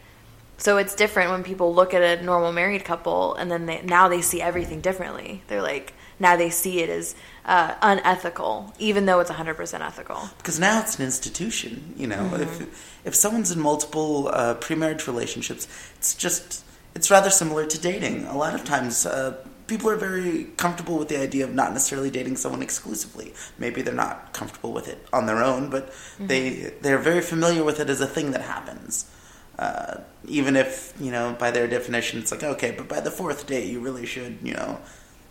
So 0.58 0.78
it's 0.78 0.94
different 0.94 1.30
when 1.30 1.42
people 1.42 1.74
look 1.74 1.92
at 1.92 2.02
a 2.02 2.22
normal 2.22 2.52
married 2.52 2.84
couple 2.84 3.34
and 3.34 3.50
then 3.50 3.66
they, 3.66 3.82
now 3.82 4.08
they 4.08 4.22
see 4.22 4.40
everything 4.40 4.80
differently. 4.80 5.42
They're 5.48 5.62
like, 5.62 5.92
now 6.18 6.36
they 6.36 6.50
see 6.50 6.80
it 6.80 6.88
as 6.88 7.14
uh, 7.44 7.74
unethical, 7.82 8.72
even 8.78 9.06
though 9.06 9.20
it's 9.20 9.30
100% 9.30 9.80
ethical. 9.80 10.30
Because 10.38 10.58
now 10.58 10.80
it's 10.80 10.98
an 10.98 11.04
institution, 11.04 11.94
you 11.96 12.06
know. 12.06 12.16
Mm-hmm. 12.16 12.42
If 12.42 12.96
if 13.04 13.14
someone's 13.14 13.52
in 13.52 13.60
multiple 13.60 14.28
uh, 14.28 14.54
pre-marriage 14.54 15.06
relationships, 15.06 15.68
it's 15.96 16.14
just 16.14 16.64
it's 16.94 17.10
rather 17.10 17.30
similar 17.30 17.66
to 17.66 17.78
dating. 17.78 18.24
A 18.24 18.36
lot 18.36 18.54
of 18.54 18.64
times, 18.64 19.04
uh, 19.04 19.36
people 19.66 19.90
are 19.90 19.96
very 19.96 20.44
comfortable 20.56 20.98
with 20.98 21.08
the 21.08 21.20
idea 21.20 21.44
of 21.44 21.54
not 21.54 21.72
necessarily 21.72 22.10
dating 22.10 22.36
someone 22.36 22.62
exclusively. 22.62 23.34
Maybe 23.58 23.82
they're 23.82 23.94
not 23.94 24.32
comfortable 24.32 24.72
with 24.72 24.88
it 24.88 25.06
on 25.12 25.26
their 25.26 25.42
own, 25.42 25.70
but 25.70 25.90
mm-hmm. 25.90 26.26
they 26.28 26.72
they're 26.80 26.98
very 26.98 27.20
familiar 27.20 27.62
with 27.62 27.78
it 27.78 27.90
as 27.90 28.00
a 28.00 28.06
thing 28.06 28.30
that 28.32 28.42
happens. 28.42 29.10
Uh, 29.58 30.00
even 30.28 30.54
if 30.56 30.92
you 31.00 31.10
know 31.10 31.34
by 31.38 31.50
their 31.50 31.66
definition 31.66 32.18
it's 32.18 32.30
like 32.30 32.42
okay 32.42 32.72
but 32.72 32.88
by 32.88 33.00
the 33.00 33.10
fourth 33.10 33.46
date 33.46 33.66
you 33.70 33.80
really 33.80 34.04
should 34.04 34.36
you 34.42 34.52
know 34.52 34.78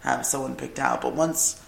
have 0.01 0.25
someone 0.25 0.55
picked 0.55 0.79
out. 0.79 1.01
But 1.01 1.13
once 1.13 1.61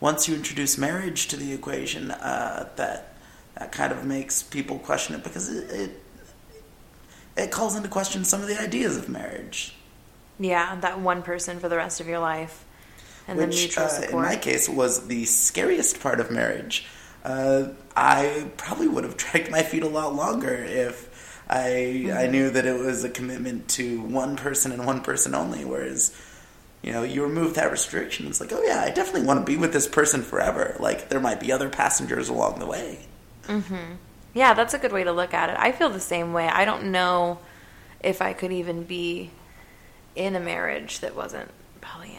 once 0.00 0.28
you 0.28 0.34
introduce 0.34 0.76
marriage 0.76 1.28
to 1.28 1.36
the 1.36 1.52
equation 1.52 2.10
uh, 2.10 2.68
that 2.76 3.16
that 3.54 3.72
kind 3.72 3.92
of 3.92 4.04
makes 4.04 4.42
people 4.42 4.78
question 4.78 5.14
it 5.14 5.24
because 5.24 5.48
it, 5.48 5.70
it, 5.70 6.02
it 7.36 7.50
calls 7.50 7.76
into 7.76 7.88
question 7.88 8.24
some 8.24 8.42
of 8.42 8.48
the 8.48 8.60
ideas 8.60 8.96
of 8.96 9.08
marriage. 9.08 9.74
Yeah 10.38 10.78
that 10.80 11.00
one 11.00 11.22
person 11.22 11.58
for 11.58 11.68
the 11.68 11.76
rest 11.76 12.00
of 12.00 12.06
your 12.06 12.18
life 12.18 12.64
and 13.26 13.38
Which, 13.38 13.50
the 13.50 13.56
mutual 13.56 13.88
support. 13.88 14.14
Uh, 14.14 14.16
in 14.16 14.22
my 14.22 14.36
case 14.36 14.68
was 14.68 15.06
the 15.06 15.24
scariest 15.24 16.00
part 16.00 16.20
of 16.20 16.30
marriage. 16.30 16.86
Uh, 17.24 17.68
I 17.96 18.50
probably 18.56 18.88
would 18.88 19.04
have 19.04 19.16
dragged 19.16 19.50
my 19.50 19.62
feet 19.62 19.82
a 19.82 19.88
lot 19.88 20.14
longer 20.14 20.54
if 20.54 21.08
I 21.48 21.58
mm-hmm. 21.58 22.16
I 22.16 22.26
knew 22.26 22.50
that 22.50 22.66
it 22.66 22.78
was 22.78 23.04
a 23.04 23.10
commitment 23.10 23.68
to 23.70 24.00
one 24.00 24.36
person 24.36 24.72
and 24.72 24.86
one 24.86 25.02
person 25.02 25.34
only. 25.34 25.64
Whereas, 25.64 26.14
you 26.82 26.92
know, 26.92 27.02
you 27.02 27.22
remove 27.22 27.54
that 27.54 27.70
restriction, 27.70 28.26
it's 28.26 28.40
like, 28.40 28.52
oh 28.52 28.62
yeah, 28.62 28.82
I 28.84 28.90
definitely 28.90 29.26
want 29.26 29.40
to 29.40 29.52
be 29.52 29.56
with 29.58 29.72
this 29.72 29.88
person 29.88 30.22
forever. 30.22 30.76
Like 30.80 31.08
there 31.08 31.20
might 31.20 31.40
be 31.40 31.52
other 31.52 31.68
passengers 31.68 32.28
along 32.28 32.58
the 32.60 32.66
way. 32.66 33.06
Mm-hmm. 33.46 33.94
Yeah, 34.32 34.54
that's 34.54 34.74
a 34.74 34.78
good 34.78 34.92
way 34.92 35.04
to 35.04 35.12
look 35.12 35.32
at 35.32 35.50
it. 35.50 35.56
I 35.58 35.72
feel 35.72 35.90
the 35.90 36.00
same 36.00 36.32
way. 36.32 36.48
I 36.48 36.64
don't 36.64 36.90
know 36.90 37.38
if 38.02 38.20
I 38.20 38.32
could 38.32 38.52
even 38.52 38.82
be 38.82 39.30
in 40.16 40.34
a 40.34 40.40
marriage 40.40 41.00
that 41.00 41.14
wasn't 41.14 41.50
polyamorous. 41.80 42.13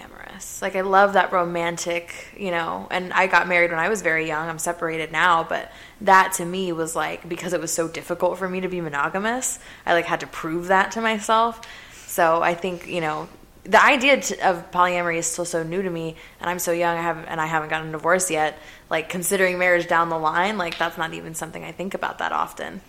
Like 0.61 0.75
I 0.75 0.81
love 0.81 1.13
that 1.13 1.31
romantic, 1.31 2.13
you 2.37 2.51
know, 2.51 2.87
and 2.91 3.13
I 3.13 3.27
got 3.27 3.47
married 3.47 3.71
when 3.71 3.79
I 3.79 3.89
was 3.89 4.01
very 4.01 4.27
young. 4.27 4.49
I'm 4.49 4.59
separated 4.59 5.11
now, 5.11 5.43
but 5.43 5.71
that 6.01 6.33
to 6.33 6.45
me 6.45 6.71
was 6.71 6.95
like 6.95 7.27
because 7.27 7.53
it 7.53 7.61
was 7.61 7.71
so 7.71 7.87
difficult 7.87 8.37
for 8.37 8.49
me 8.49 8.61
to 8.61 8.67
be 8.67 8.81
monogamous, 8.81 9.59
I 9.85 9.93
like 9.93 10.05
had 10.05 10.21
to 10.21 10.27
prove 10.27 10.67
that 10.67 10.91
to 10.91 11.01
myself. 11.01 11.61
So 12.07 12.41
I 12.41 12.53
think, 12.53 12.87
you 12.87 13.01
know, 13.01 13.27
the 13.63 13.83
idea 13.83 14.15
of 14.43 14.71
polyamory 14.71 15.17
is 15.17 15.25
still 15.25 15.45
so 15.45 15.63
new 15.63 15.81
to 15.81 15.89
me 15.89 16.15
and 16.39 16.49
I'm 16.49 16.59
so 16.59 16.71
young 16.71 16.97
I 16.97 17.01
haven't 17.01 17.25
and 17.25 17.41
I 17.41 17.47
haven't 17.47 17.69
gotten 17.69 17.89
a 17.89 17.91
divorce 17.91 18.29
yet. 18.29 18.57
Like 18.89 19.09
considering 19.09 19.57
marriage 19.57 19.87
down 19.87 20.09
the 20.09 20.19
line, 20.19 20.57
like 20.57 20.77
that's 20.77 20.97
not 20.97 21.13
even 21.13 21.33
something 21.33 21.63
I 21.63 21.71
think 21.71 21.93
about 21.93 22.19
that 22.19 22.31
often. 22.31 22.81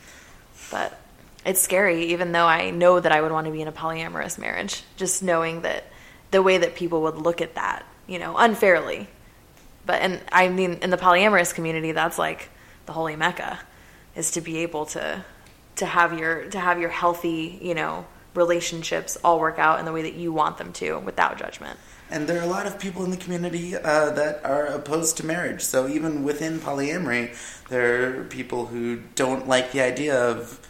But 0.71 0.99
it's 1.45 1.61
scary 1.61 2.07
even 2.07 2.33
though 2.33 2.47
I 2.47 2.71
know 2.71 3.01
that 3.01 3.13
I 3.13 3.21
would 3.21 3.33
want 3.33 3.47
to 3.47 3.53
be 3.53 3.63
in 3.63 3.69
a 3.69 3.73
polyamorous 3.73 4.39
marriage, 4.39 4.83
just 4.97 5.23
knowing 5.23 5.63
that 5.63 5.85
the 6.37 6.43
way 6.43 6.59
that 6.59 6.75
people 6.75 7.01
would 7.01 7.17
look 7.17 7.41
at 7.41 7.55
that, 7.55 7.87
you 8.07 8.19
know, 8.19 8.37
unfairly. 8.37 9.09
But 9.87 10.03
and 10.03 10.21
I 10.31 10.51
mean, 10.51 10.75
in 10.83 10.91
the 10.91 10.99
polyamorous 10.99 11.55
community, 11.55 11.93
that's 11.93 12.19
like 12.19 12.51
the 12.85 12.93
holy 12.93 13.17
mecca, 13.17 13.59
is 14.15 14.33
to 14.33 14.43
be 14.43 14.59
able 14.59 14.85
to 14.97 15.25
to 15.77 15.87
have 15.87 16.19
your 16.19 16.45
to 16.51 16.61
have 16.61 16.79
your 16.79 16.91
healthy, 16.91 17.59
you 17.63 17.75
know, 17.75 18.05
relationships 18.35 19.17
all 19.25 19.41
work 19.41 19.59
out 19.59 19.79
in 19.79 19.87
the 19.87 19.93
way 19.93 20.03
that 20.03 20.13
you 20.13 20.31
want 20.31 20.59
them 20.59 20.75
to, 20.75 20.99
without 20.99 21.39
judgment. 21.39 21.79
And 22.11 22.29
there 22.29 22.39
are 22.39 22.45
a 22.45 22.53
lot 22.59 22.67
of 22.67 22.79
people 22.79 23.03
in 23.03 23.11
the 23.11 23.17
community 23.17 23.75
uh, 23.75 24.11
that 24.11 24.45
are 24.45 24.67
opposed 24.67 25.17
to 25.17 25.27
marriage. 25.27 25.63
So 25.63 25.89
even 25.89 26.23
within 26.23 26.59
polyamory, 26.59 27.35
there 27.71 28.21
are 28.21 28.25
people 28.25 28.67
who 28.67 29.01
don't 29.15 29.49
like 29.49 29.73
the 29.73 29.81
idea 29.81 30.15
of 30.15 30.61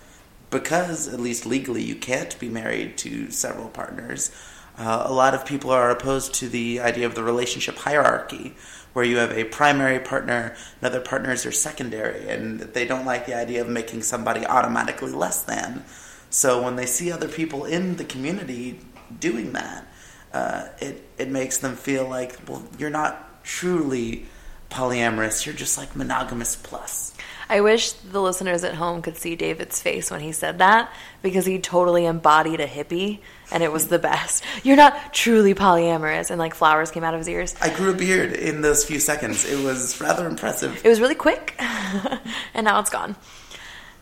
because 0.49 1.13
at 1.13 1.19
least 1.19 1.45
legally 1.45 1.83
you 1.83 1.97
can't 1.97 2.39
be 2.39 2.49
married 2.49 2.97
to 2.99 3.33
several 3.33 3.69
partners 3.69 4.31
uh, 4.79 5.05
a 5.07 5.13
lot 5.13 5.35
of 5.35 5.47
people 5.47 5.71
are 5.71 5.91
opposed 5.91 6.35
to 6.35 6.49
the 6.49 6.81
idea 6.81 7.07
of 7.07 7.15
the 7.15 7.23
relationship 7.23 7.77
hierarchy, 7.77 8.55
where 8.93 9.05
you 9.05 9.17
have 9.17 9.33
a 9.33 9.45
primary 9.45 9.99
partner 9.99 10.55
and 10.81 10.87
other 10.87 11.01
partners 11.01 11.47
are 11.47 11.53
secondary, 11.53 12.29
and 12.29 12.61
they 12.61 12.87
don't 12.87 13.05
like 13.05 13.27
the 13.27 13.35
idea 13.35 13.61
of 13.61 13.69
making 13.69 14.03
somebody 14.03 14.45
automatically 14.47 15.13
less 15.13 15.43
than. 15.43 15.85
So 16.31 16.63
when 16.63 16.77
they 16.77 16.87
see 16.87 17.11
other 17.11 17.29
people 17.29 17.65
in 17.65 17.97
the 17.97 18.05
community 18.05 18.81
doing 19.19 19.53
that, 19.53 19.87
uh, 20.33 20.69
it 20.81 21.09
it 21.17 21.31
makes 21.31 21.59
them 21.59 21.77
feel 21.77 22.09
like, 22.09 22.39
well, 22.47 22.63
you're 22.79 22.91
not 22.91 23.43
truly 23.45 24.27
polyamorous. 24.71 25.47
You're 25.47 25.55
just 25.55 25.79
like 25.79 25.97
monogamous 25.97 26.57
plus. 26.57 27.15
I 27.49 27.61
wish 27.61 27.93
the 27.93 28.21
listeners 28.21 28.65
at 28.65 28.75
home 28.75 29.03
could 29.03 29.17
see 29.17 29.37
David's 29.37 29.81
face 29.81 30.11
when 30.11 30.21
he 30.21 30.33
said 30.33 30.59
that 30.59 30.93
because 31.23 31.47
he 31.47 31.59
totally 31.59 32.05
embodied 32.05 32.61
a 32.61 32.67
hippie 32.67 33.21
and 33.51 33.63
it 33.63 33.73
was 33.73 33.89
the 33.89 33.99
best. 33.99 34.45
You're 34.63 34.77
not 34.77 35.13
truly 35.13 35.55
polyamorous 35.55 36.31
and 36.31 36.39
like 36.39 36.55
flowers 36.55 36.91
came 36.91 37.05
out 37.05 37.15
of 37.15 37.21
his 37.21 37.29
ears. 37.29 37.55
I 37.61 37.71
grew 37.71 37.91
a 37.91 37.95
beard 37.95 38.33
in 38.33 38.61
those 38.61 38.85
few 38.85 38.99
seconds. 38.99 39.45
It 39.45 39.63
was 39.65 40.01
rather 40.01 40.27
impressive. 40.27 40.81
It 40.85 40.89
was 40.89 41.01
really 41.01 41.15
quick 41.15 41.55
and 41.59 42.65
now 42.65 42.81
it's 42.81 42.91
gone. 42.91 43.17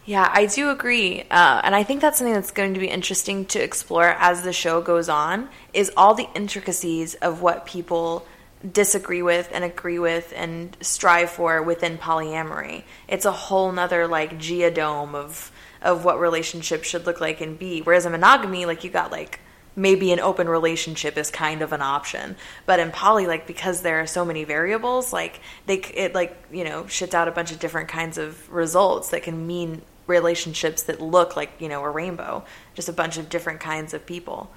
Yeah, 0.07 0.31
I 0.31 0.47
do 0.47 0.69
agree. 0.71 1.23
Uh, 1.23 1.61
and 1.65 1.75
I 1.75 1.83
think 1.83 2.03
that's 2.03 2.19
something 2.19 2.35
that's 2.35 2.51
going 2.51 2.75
to 2.75 2.81
be 2.81 2.89
interesting 2.89 3.47
to 3.47 3.63
explore 3.63 4.09
as 4.19 4.43
the 4.43 4.53
show 4.53 4.83
goes 4.83 5.09
on 5.09 5.49
is 5.73 5.91
all 5.97 6.15
the 6.15 6.29
intricacies 6.35 7.15
of 7.15 7.41
what 7.41 7.65
people 7.65 8.27
disagree 8.71 9.23
with 9.23 9.49
and 9.53 9.65
agree 9.65 9.99
with 9.99 10.33
and 10.37 10.77
strive 10.81 11.31
for 11.31 11.63
within 11.63 11.99
polyamory. 11.99 12.83
It's 13.09 13.25
a 13.25 13.33
whole 13.33 13.73
nother 13.73 14.07
like 14.07 14.39
geodome 14.39 15.15
of 15.15 15.51
of 15.85 16.05
what 16.05 16.19
relationships 16.19 16.89
should 16.89 17.07
look 17.07 17.21
like 17.21 17.41
and 17.41 17.59
be. 17.59 17.81
Whereas 17.81 18.07
in 18.07 18.13
monogamy, 18.13 18.67
like 18.67 18.83
you 18.83 18.91
got 18.91 19.13
like 19.13 19.39
maybe 19.77 20.13
an 20.13 20.21
open 20.21 20.49
relationship 20.49 21.19
is 21.19 21.31
kind 21.31 21.63
of 21.63 21.73
an 21.73 21.83
option. 21.83 22.37
But 22.67 22.81
in 22.81 22.91
poly, 22.91 23.27
like 23.27 23.47
because 23.47 23.83
there 23.83 24.01
are 24.01 24.07
so 24.07 24.25
many 24.25 24.45
variables, 24.45 25.13
like 25.13 25.41
they 25.67 25.77
it 25.77 26.15
like 26.15 26.37
you 26.51 26.65
know 26.65 26.85
shits 26.85 27.15
out 27.15 27.29
a 27.29 27.33
bunch 27.33 27.53
of 27.53 27.61
different 27.61 27.89
kinds 27.89 28.19
of 28.19 28.51
results 28.51 29.11
that 29.11 29.23
can 29.23 29.47
mean 29.47 29.83
relationships 30.07 30.83
that 30.85 31.01
look 31.01 31.37
like 31.37 31.53
you 31.61 31.69
know 31.69 31.85
a 31.85 31.91
rainbow, 31.91 32.45
just 32.75 32.89
a 32.89 32.93
bunch 32.93 33.19
of 33.19 33.29
different 33.29 33.61
kinds 33.61 33.95
of 33.95 34.07
people. 34.07 34.51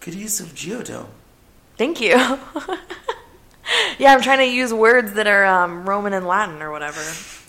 Good 0.00 0.14
use 0.14 0.40
of 0.40 0.54
geodome. 0.54 1.08
Thank 1.76 2.00
you. 2.00 2.10
yeah, 3.98 4.12
I'm 4.12 4.20
trying 4.20 4.38
to 4.38 4.44
use 4.44 4.72
words 4.72 5.14
that 5.14 5.26
are 5.26 5.46
um, 5.46 5.88
Roman 5.88 6.12
and 6.12 6.26
Latin 6.26 6.60
or 6.60 6.70
whatever. 6.70 7.00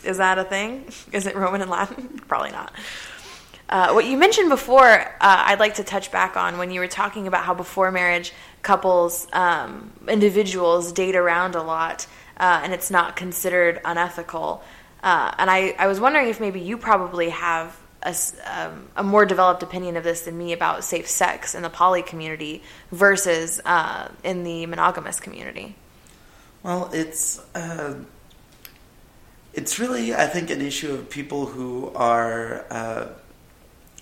Is 0.03 0.17
that 0.17 0.37
a 0.37 0.43
thing? 0.43 0.85
Is 1.11 1.27
it 1.27 1.35
Roman 1.35 1.61
and 1.61 1.69
Latin? 1.69 2.19
Probably 2.27 2.51
not. 2.51 2.73
Uh, 3.69 3.93
what 3.93 4.05
you 4.05 4.17
mentioned 4.17 4.49
before, 4.49 4.89
uh, 4.89 5.07
I'd 5.21 5.59
like 5.59 5.75
to 5.75 5.83
touch 5.83 6.11
back 6.11 6.35
on 6.35 6.57
when 6.57 6.71
you 6.71 6.81
were 6.81 6.89
talking 6.89 7.25
about 7.25 7.45
how 7.45 7.53
before 7.53 7.89
marriage, 7.89 8.33
couples, 8.61 9.27
um, 9.31 9.93
individuals 10.09 10.91
date 10.91 11.15
around 11.15 11.55
a 11.55 11.63
lot, 11.63 12.05
uh, 12.35 12.59
and 12.63 12.73
it's 12.73 12.91
not 12.91 13.15
considered 13.15 13.79
unethical. 13.85 14.61
Uh, 15.01 15.33
and 15.37 15.49
I, 15.49 15.73
I 15.79 15.87
was 15.87 16.01
wondering 16.01 16.27
if 16.27 16.41
maybe 16.41 16.59
you 16.59 16.77
probably 16.77 17.29
have 17.29 17.77
a, 18.03 18.15
um, 18.45 18.89
a, 18.97 19.03
more 19.03 19.25
developed 19.25 19.63
opinion 19.63 19.95
of 19.95 20.03
this 20.03 20.21
than 20.21 20.37
me 20.37 20.53
about 20.53 20.83
safe 20.83 21.07
sex 21.07 21.55
in 21.55 21.61
the 21.61 21.69
poly 21.69 22.01
community 22.01 22.63
versus 22.91 23.61
uh, 23.63 24.09
in 24.23 24.43
the 24.43 24.65
monogamous 24.65 25.19
community. 25.19 25.75
Well, 26.63 26.89
it's 26.93 27.39
uh, 27.55 27.95
it's 29.53 29.79
really, 29.79 30.13
I 30.13 30.27
think, 30.27 30.49
an 30.49 30.61
issue 30.61 30.93
of 30.93 31.09
people 31.09 31.45
who 31.45 31.91
are 31.95 32.65
uh, 32.69 33.07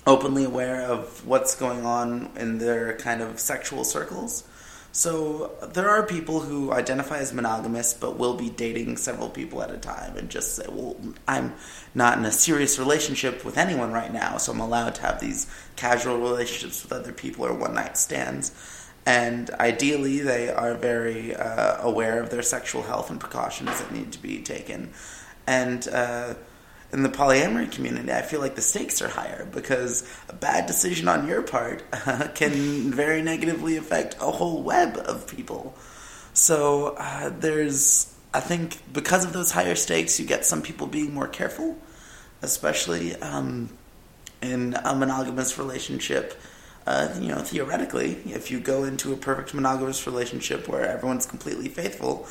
openly 0.05 0.43
aware 0.43 0.81
of 0.83 1.25
what's 1.25 1.55
going 1.55 1.85
on 1.85 2.29
in 2.35 2.57
their 2.59 2.97
kind 2.97 3.21
of 3.21 3.39
sexual 3.39 3.83
circles. 3.83 4.43
So 4.91 5.51
there 5.73 5.89
are 5.89 6.03
people 6.03 6.39
who 6.39 6.71
identify 6.71 7.19
as 7.19 7.31
monogamous 7.31 7.93
but 7.93 8.17
will 8.17 8.35
be 8.35 8.49
dating 8.49 8.97
several 8.97 9.29
people 9.29 9.61
at 9.61 9.69
a 9.69 9.77
time 9.77 10.17
and 10.17 10.29
just 10.29 10.55
say, 10.55 10.65
well, 10.67 10.97
I'm 11.27 11.53
not 11.93 12.17
in 12.17 12.25
a 12.25 12.31
serious 12.31 12.79
relationship 12.79 13.45
with 13.45 13.57
anyone 13.57 13.91
right 13.91 14.11
now, 14.11 14.37
so 14.37 14.51
I'm 14.51 14.59
allowed 14.59 14.95
to 14.95 15.01
have 15.01 15.19
these 15.19 15.45
casual 15.75 16.17
relationships 16.17 16.81
with 16.81 16.91
other 16.91 17.13
people 17.13 17.45
or 17.45 17.53
one 17.53 17.75
night 17.75 17.97
stands. 17.97 18.51
And 19.05 19.49
ideally, 19.51 20.19
they 20.19 20.49
are 20.49 20.73
very 20.73 21.35
uh, 21.35 21.77
aware 21.81 22.21
of 22.21 22.29
their 22.31 22.41
sexual 22.41 22.81
health 22.83 23.09
and 23.09 23.19
precautions 23.19 23.79
that 23.79 23.91
need 23.91 24.11
to 24.11 24.21
be 24.21 24.41
taken. 24.41 24.91
And 25.49 25.87
uh, 25.87 26.35
in 26.93 27.01
the 27.01 27.09
polyamory 27.09 27.71
community, 27.71 28.11
I 28.11 28.21
feel 28.21 28.39
like 28.39 28.53
the 28.53 28.61
stakes 28.61 29.01
are 29.01 29.07
higher 29.07 29.47
because 29.51 30.07
a 30.29 30.33
bad 30.33 30.67
decision 30.67 31.07
on 31.07 31.27
your 31.27 31.41
part 31.41 31.81
uh, 31.91 32.27
can 32.35 32.93
very 32.93 33.23
negatively 33.23 33.75
affect 33.75 34.15
a 34.21 34.29
whole 34.29 34.61
web 34.61 34.95
of 34.95 35.25
people. 35.27 35.75
So 36.33 36.95
uh, 36.99 37.31
there's, 37.39 38.13
I 38.31 38.41
think, 38.41 38.77
because 38.93 39.25
of 39.25 39.33
those 39.33 39.49
higher 39.49 39.73
stakes, 39.73 40.19
you 40.19 40.27
get 40.27 40.45
some 40.45 40.61
people 40.61 40.85
being 40.85 41.15
more 41.15 41.27
careful, 41.27 41.75
especially 42.43 43.15
um, 43.15 43.69
in 44.43 44.75
a 44.75 44.95
monogamous 44.95 45.57
relationship. 45.57 46.39
Uh, 46.85 47.09
you 47.19 47.29
know, 47.29 47.39
theoretically, 47.39 48.19
if 48.25 48.51
you 48.51 48.59
go 48.59 48.83
into 48.83 49.13
a 49.13 49.17
perfect 49.17 49.55
monogamous 49.55 50.05
relationship 50.05 50.67
where 50.67 50.85
everyone's 50.85 51.25
completely 51.25 51.69
faithful, 51.69 52.27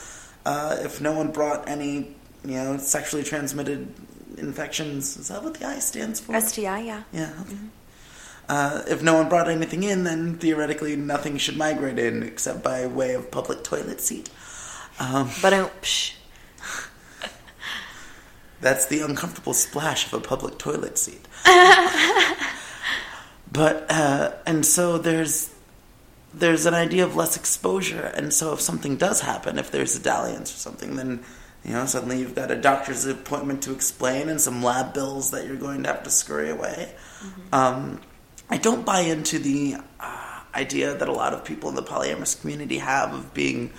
uh, 0.47 0.77
if 0.81 1.01
no 1.01 1.13
one 1.13 1.33
brought 1.33 1.69
any, 1.69 2.15
you 2.45 2.55
know, 2.55 2.77
sexually 2.79 3.25
transmitted 3.25 3.93
infections, 4.37 5.17
is 5.17 5.29
that 5.29 5.43
what 5.43 5.55
the 5.55 5.67
I 5.67 5.79
stands 5.79 6.21
for? 6.21 6.39
STI, 6.41 6.81
yeah. 6.81 7.03
Yeah. 7.13 7.33
Okay. 7.43 7.57
Uh, 8.49 8.83
if 8.89 9.03
no 9.03 9.15
one 9.15 9.29
brought 9.29 9.49
anything 9.49 9.83
in, 9.83 10.05
then 10.05 10.39
theoretically 10.39 10.97
nothing 10.97 11.37
should 11.37 11.57
migrate 11.57 11.99
in 11.99 12.23
except 12.23 12.63
by 12.63 12.87
way 12.87 13.15
of 13.15 13.31
public 13.31 13.63
toilet 13.63 14.01
seat. 14.01 14.31
Um, 14.99 15.31
But 15.43 15.53
I, 15.53 15.65
psh, 15.83 16.15
That's 18.61 18.87
the 18.87 19.01
uncomfortable 19.01 19.55
splash 19.55 20.07
of 20.07 20.15
a 20.15 20.21
public 20.21 20.59
toilet 20.59 20.99
seat. 20.99 21.27
but 23.53 23.87
uh, 23.91 24.33
and 24.47 24.65
so 24.65 24.99
there's 24.99 25.51
there's 26.33 26.67
an 26.67 26.75
idea 26.75 27.05
of 27.05 27.17
less 27.17 27.37
exposure, 27.37 28.13
and 28.15 28.33
so 28.33 28.53
if 28.53 28.61
something 28.61 28.97
does 28.97 29.21
happen, 29.21 29.59
if 29.59 29.71
there's 29.71 29.97
a 29.97 30.01
dalliance 30.01 30.53
or 30.53 30.59
something, 30.59 30.97
then 30.97 31.21
you 31.65 31.73
know 31.73 31.87
suddenly 31.87 32.19
you've 32.21 32.35
got 32.35 32.51
a 32.51 32.57
doctor's 32.57 33.05
appointment 33.07 33.63
to 33.63 33.73
explain 33.73 34.29
and 34.29 34.41
some 34.41 34.63
lab 34.63 34.95
bills 34.95 35.31
that 35.33 35.47
you're 35.47 35.57
going 35.57 35.83
to 35.83 35.89
have 35.89 36.03
to 36.05 36.11
scurry 36.11 36.51
away. 36.51 36.93
Um, 37.53 38.01
I 38.51 38.57
don't 38.57 38.85
buy 38.87 39.01
into 39.01 39.39
the 39.39 39.77
uh, 40.01 40.41
idea 40.55 40.95
that 40.95 41.09
a 41.09 41.13
lot 41.13 41.35
of 41.35 41.45
people 41.45 41.69
in 41.69 41.75
the 41.75 41.83
polyamorous 41.83 42.41
community 42.41 42.79
have 42.79 43.13
of 43.13 43.35
being 43.35 43.73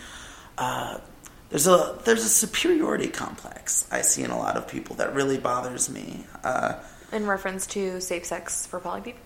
uh, 0.57 0.99
there's 1.49 1.65
a 1.67 1.97
there's 2.05 2.23
a 2.23 2.29
superiority 2.29 3.07
complex 3.07 3.87
I 3.91 4.01
see 4.01 4.23
in 4.23 4.29
a 4.31 4.37
lot 4.37 4.55
of 4.57 4.67
people 4.67 4.95
that 4.97 5.15
really 5.15 5.37
bothers 5.39 5.89
me. 5.89 6.25
Uh, 6.43 6.73
in 7.11 7.25
reference 7.25 7.65
to 7.67 7.99
safe 7.99 8.25
sex 8.25 8.67
for 8.67 8.79
poly 8.79 9.01
people. 9.01 9.21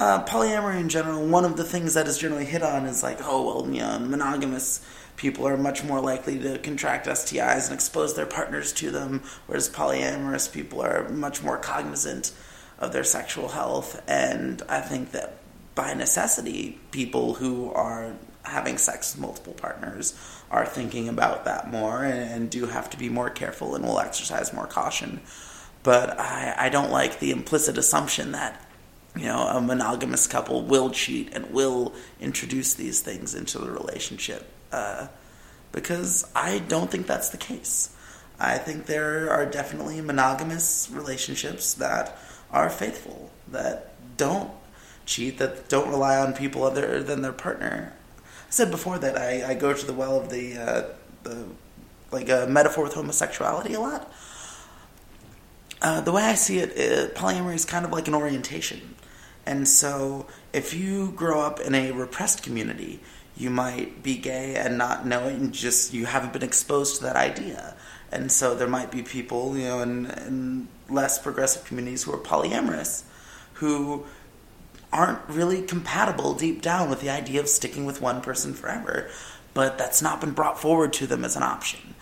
uh, 0.00 0.24
polyamory 0.24 0.80
in 0.80 0.88
general, 0.88 1.26
one 1.26 1.44
of 1.44 1.56
the 1.56 1.64
things 1.64 1.94
that 1.94 2.06
is 2.06 2.16
generally 2.16 2.46
hit 2.46 2.62
on 2.62 2.86
is 2.86 3.02
like, 3.02 3.18
oh 3.22 3.44
well, 3.62 3.74
you 3.74 3.80
know, 3.80 3.98
monogamous 3.98 4.80
people 5.18 5.46
are 5.46 5.56
much 5.56 5.84
more 5.84 6.00
likely 6.00 6.38
to 6.38 6.58
contract 6.58 7.06
STIs 7.06 7.66
and 7.66 7.74
expose 7.74 8.14
their 8.14 8.24
partners 8.24 8.72
to 8.72 8.90
them, 8.90 9.22
whereas 9.46 9.68
polyamorous 9.68 10.50
people 10.50 10.80
are 10.80 11.08
much 11.10 11.42
more 11.42 11.58
cognizant 11.58 12.32
of 12.78 12.92
their 12.92 13.04
sexual 13.04 13.48
health. 13.48 14.00
And 14.08 14.62
I 14.68 14.80
think 14.80 15.10
that 15.10 15.38
by 15.74 15.92
necessity, 15.92 16.80
people 16.92 17.34
who 17.34 17.70
are 17.72 18.14
having 18.44 18.78
sex 18.78 19.14
with 19.14 19.20
multiple 19.20 19.52
partners 19.52 20.14
are 20.50 20.64
thinking 20.64 21.08
about 21.08 21.44
that 21.44 21.70
more 21.70 22.04
and, 22.04 22.48
do 22.48 22.66
have 22.66 22.88
to 22.90 22.96
be 22.96 23.08
more 23.08 23.28
careful 23.28 23.74
and 23.74 23.84
will 23.84 24.00
exercise 24.00 24.54
more 24.54 24.66
caution. 24.66 25.20
But 25.82 26.18
I, 26.18 26.54
I 26.56 26.68
don't 26.68 26.90
like 26.90 27.18
the 27.18 27.32
implicit 27.32 27.76
assumption 27.76 28.32
that 28.32 28.64
you 29.16 29.24
know, 29.24 29.48
a 29.48 29.60
monogamous 29.60 30.26
couple 30.28 30.62
will 30.62 30.90
cheat 30.90 31.34
and 31.34 31.50
will 31.50 31.92
introduce 32.20 32.74
these 32.74 33.00
things 33.00 33.34
into 33.34 33.58
the 33.58 33.70
relationship. 33.70 34.48
Uh, 34.72 35.08
because 35.72 36.30
I 36.34 36.60
don't 36.60 36.90
think 36.90 37.06
that's 37.06 37.28
the 37.28 37.36
case. 37.36 37.94
I 38.40 38.58
think 38.58 38.86
there 38.86 39.30
are 39.30 39.46
definitely 39.46 40.00
monogamous 40.00 40.88
relationships 40.92 41.74
that 41.74 42.16
are 42.50 42.70
faithful, 42.70 43.30
that 43.48 43.94
don't 44.16 44.50
cheat, 45.06 45.38
that 45.38 45.68
don't 45.68 45.88
rely 45.88 46.16
on 46.16 46.32
people 46.32 46.64
other 46.64 47.02
than 47.02 47.22
their 47.22 47.32
partner. 47.32 47.92
I 48.18 48.50
said 48.50 48.70
before 48.70 48.98
that 48.98 49.18
I, 49.18 49.50
I 49.50 49.54
go 49.54 49.72
to 49.74 49.86
the 49.86 49.92
well 49.92 50.20
of 50.20 50.30
the, 50.30 50.56
uh, 50.56 50.84
the 51.24 51.44
like 52.10 52.28
a 52.28 52.46
metaphor 52.48 52.84
with 52.84 52.94
homosexuality 52.94 53.74
a 53.74 53.80
lot. 53.80 54.12
Uh, 55.80 56.00
the 56.00 56.12
way 56.12 56.22
I 56.22 56.34
see 56.34 56.58
it, 56.58 56.70
uh, 56.70 57.12
polyamory 57.18 57.54
is 57.54 57.64
kind 57.64 57.84
of 57.84 57.92
like 57.92 58.08
an 58.08 58.14
orientation. 58.14 58.94
And 59.46 59.66
so, 59.66 60.26
if 60.52 60.74
you 60.74 61.12
grow 61.12 61.40
up 61.40 61.60
in 61.60 61.74
a 61.74 61.92
repressed 61.92 62.42
community, 62.42 63.00
you 63.38 63.50
might 63.50 64.02
be 64.02 64.16
gay 64.16 64.56
and 64.56 64.76
not 64.76 65.06
know 65.06 65.28
it, 65.28 65.34
and 65.34 65.52
just 65.52 65.94
you 65.94 66.06
haven't 66.06 66.32
been 66.32 66.42
exposed 66.42 66.96
to 66.96 67.02
that 67.04 67.16
idea. 67.16 67.76
And 68.10 68.32
so, 68.32 68.54
there 68.54 68.68
might 68.68 68.90
be 68.90 69.02
people, 69.02 69.56
you 69.56 69.64
know, 69.64 69.80
in, 69.80 70.06
in 70.06 70.68
less 70.88 71.18
progressive 71.18 71.64
communities 71.64 72.04
who 72.04 72.12
are 72.12 72.18
polyamorous, 72.18 73.04
who 73.54 74.06
aren't 74.92 75.20
really 75.28 75.62
compatible 75.62 76.34
deep 76.34 76.62
down 76.62 76.88
with 76.88 77.00
the 77.00 77.10
idea 77.10 77.40
of 77.40 77.48
sticking 77.48 77.84
with 77.84 78.00
one 78.00 78.20
person 78.20 78.54
forever. 78.54 79.08
But 79.54 79.78
that's 79.78 80.02
not 80.02 80.20
been 80.20 80.32
brought 80.32 80.60
forward 80.60 80.92
to 80.94 81.06
them 81.06 81.24
as 81.24 81.36
an 81.36 81.42
option. 81.42 81.94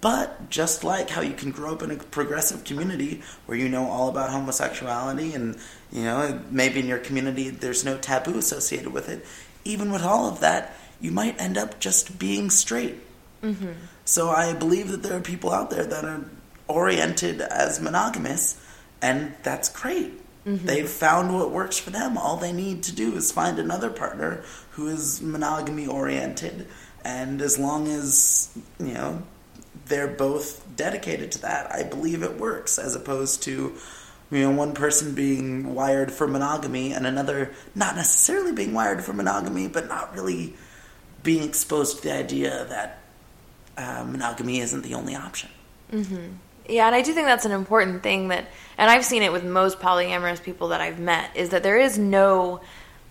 But 0.00 0.48
just 0.48 0.84
like 0.84 1.10
how 1.10 1.22
you 1.22 1.34
can 1.34 1.50
grow 1.50 1.72
up 1.72 1.82
in 1.82 1.90
a 1.90 1.96
progressive 1.96 2.64
community 2.64 3.22
where 3.46 3.58
you 3.58 3.68
know 3.68 3.88
all 3.88 4.08
about 4.08 4.30
homosexuality 4.30 5.34
and, 5.34 5.58
you 5.90 6.04
know, 6.04 6.40
maybe 6.50 6.78
in 6.78 6.86
your 6.86 6.98
community 6.98 7.50
there's 7.50 7.84
no 7.84 7.98
taboo 7.98 8.38
associated 8.38 8.92
with 8.92 9.08
it, 9.08 9.26
even 9.68 9.92
with 9.92 10.02
all 10.02 10.28
of 10.28 10.40
that, 10.40 10.74
you 11.00 11.12
might 11.12 11.40
end 11.40 11.56
up 11.56 11.78
just 11.78 12.18
being 12.18 12.50
straight. 12.50 12.96
Mm-hmm. 13.42 13.72
So 14.04 14.30
I 14.30 14.54
believe 14.54 14.88
that 14.88 15.02
there 15.02 15.16
are 15.16 15.20
people 15.20 15.52
out 15.52 15.70
there 15.70 15.84
that 15.84 16.04
are 16.04 16.24
oriented 16.66 17.40
as 17.40 17.80
monogamous, 17.80 18.60
and 19.00 19.34
that's 19.42 19.68
great. 19.68 20.12
They've 20.44 20.88
found 20.88 21.34
what 21.34 21.50
works 21.50 21.78
for 21.78 21.90
them. 21.90 22.16
All 22.16 22.38
they 22.38 22.54
need 22.54 22.82
to 22.84 22.94
do 22.94 23.14
is 23.16 23.30
find 23.30 23.58
another 23.58 23.90
partner 23.90 24.42
who 24.70 24.88
is 24.88 25.20
monogamy 25.20 25.86
oriented, 25.86 26.66
and 27.04 27.42
as 27.42 27.58
long 27.58 27.86
as, 27.86 28.48
you 28.78 28.94
know, 28.94 29.22
they're 29.86 30.08
both 30.08 30.64
dedicated 30.74 31.32
to 31.32 31.42
that, 31.42 31.70
I 31.70 31.82
believe 31.82 32.22
it 32.22 32.38
works, 32.38 32.78
as 32.78 32.94
opposed 32.94 33.42
to, 33.42 33.74
you 34.30 34.40
know, 34.40 34.50
one 34.50 34.74
person 34.74 35.14
being 35.14 35.74
wired 35.74 36.12
for 36.12 36.26
monogamy 36.26 36.92
and 36.92 37.06
another 37.06 37.52
not 37.74 37.96
necessarily 37.96 38.52
being 38.52 38.74
wired 38.74 39.02
for 39.02 39.12
monogamy, 39.12 39.68
but 39.68 39.88
not 39.88 40.14
really 40.14 40.54
being 41.22 41.42
exposed 41.42 41.98
to 41.98 42.02
the 42.04 42.12
idea 42.12 42.66
that 42.68 42.98
uh, 43.76 44.04
monogamy 44.04 44.60
isn't 44.60 44.82
the 44.82 44.94
only 44.94 45.14
option. 45.14 45.50
Yeah, 46.68 46.86
and 46.86 46.94
I 46.94 47.00
do 47.00 47.14
think 47.14 47.26
that's 47.26 47.46
an 47.46 47.52
important 47.52 48.02
thing 48.02 48.28
that, 48.28 48.46
and 48.76 48.90
I've 48.90 49.04
seen 49.04 49.22
it 49.22 49.32
with 49.32 49.44
most 49.44 49.78
polyamorous 49.78 50.42
people 50.42 50.68
that 50.68 50.82
I've 50.82 50.98
met, 50.98 51.34
is 51.34 51.50
that 51.50 51.62
there 51.62 51.78
is 51.78 51.96
no, 51.98 52.60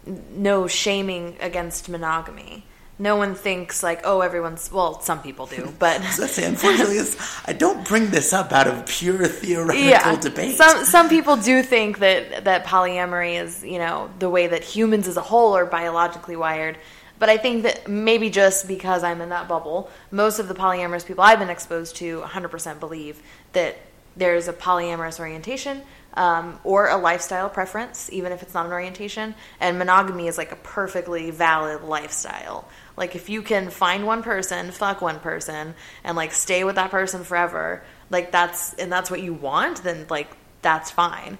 no 0.05 0.67
shaming 0.67 1.37
against 1.39 1.89
monogamy. 1.89 2.65
No 2.99 3.15
one 3.15 3.35
thinks 3.35 3.83
like, 3.83 4.01
oh, 4.03 4.21
everyone's 4.21 4.71
well, 4.71 4.99
some 5.01 5.21
people 5.21 5.45
do, 5.45 5.73
but 5.79 6.01
that's. 6.01 6.37
Unfortunately, 6.37 6.99
I 7.45 7.53
don't 7.53 7.87
bring 7.87 8.09
this 8.09 8.33
up 8.33 8.51
out 8.51 8.67
of 8.67 8.85
pure 8.87 9.25
theoretical 9.27 9.87
yeah, 9.87 10.15
debate. 10.19 10.55
some 10.55 10.83
some 10.83 11.09
people 11.09 11.37
do 11.37 11.61
think 11.61 11.99
that 11.99 12.45
that 12.45 12.65
polyamory 12.65 13.41
is 13.41 13.63
you 13.63 13.77
know 13.77 14.09
the 14.19 14.29
way 14.29 14.47
that 14.47 14.63
humans 14.63 15.07
as 15.07 15.17
a 15.17 15.21
whole 15.21 15.53
are 15.53 15.65
biologically 15.65 16.35
wired. 16.35 16.77
But 17.19 17.29
I 17.29 17.37
think 17.37 17.63
that 17.63 17.87
maybe 17.87 18.29
just 18.29 18.67
because 18.67 19.03
I'm 19.03 19.21
in 19.21 19.29
that 19.29 19.47
bubble, 19.47 19.89
most 20.11 20.37
of 20.37 20.47
the 20.47 20.53
polyamorous 20.53 21.05
people 21.05 21.23
I've 21.23 21.39
been 21.39 21.49
exposed 21.49 21.95
to 21.97 22.21
100% 22.21 22.79
believe 22.79 23.23
that 23.53 23.75
there's 24.15 24.47
a 24.47 24.53
polyamorous 24.53 25.19
orientation 25.19 25.81
um, 26.17 26.59
or 26.63 26.89
a 26.89 26.97
lifestyle 26.97 27.47
preference, 27.47 28.09
even 28.11 28.31
if 28.31 28.41
it's 28.41 28.53
not 28.53 28.65
an 28.65 28.71
orientation. 28.71 29.35
And 29.59 29.77
monogamy 29.77 30.27
is 30.27 30.37
like 30.37 30.51
a 30.51 30.55
perfectly 30.57 31.29
valid 31.31 31.83
lifestyle. 31.83 32.67
Like 32.97 33.15
if 33.15 33.29
you 33.29 33.43
can 33.43 33.69
find 33.69 34.05
one 34.05 34.23
person, 34.23 34.71
fuck 34.71 34.99
one 34.99 35.19
person, 35.19 35.75
and 36.03 36.17
like 36.17 36.33
stay 36.33 36.63
with 36.63 36.75
that 36.75 36.89
person 36.89 37.23
forever, 37.23 37.83
like 38.09 38.31
that's 38.31 38.73
and 38.73 38.91
that's 38.91 39.11
what 39.11 39.21
you 39.21 39.33
want, 39.33 39.83
then 39.83 40.07
like 40.09 40.29
that's 40.63 40.89
fine. 40.89 41.37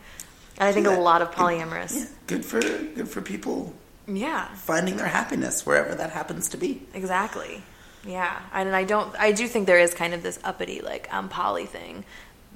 And 0.59 0.69
I 0.69 0.71
think 0.71 0.87
a 0.87 0.91
lot 0.91 1.21
of 1.21 1.31
polyamorous, 1.31 1.95
yeah, 1.95 2.05
good 2.27 2.45
for 2.45 2.61
good 2.61 3.09
for 3.09 3.21
people 3.21 3.73
yeah, 4.07 4.53
finding 4.53 4.97
their 4.97 5.07
happiness 5.07 5.65
wherever 5.65 5.93
that 5.95 6.11
happens 6.11 6.49
to 6.49 6.57
be. 6.57 6.83
Exactly. 6.93 7.63
Yeah, 8.05 8.39
and 8.53 8.75
I 8.75 8.83
don't. 8.83 9.13
I 9.19 9.31
do 9.31 9.47
think 9.47 9.65
there 9.65 9.79
is 9.79 9.93
kind 9.93 10.13
of 10.13 10.23
this 10.23 10.39
uppity 10.43 10.81
like 10.81 11.09
I'm 11.11 11.27
poly 11.27 11.65
thing 11.65 12.05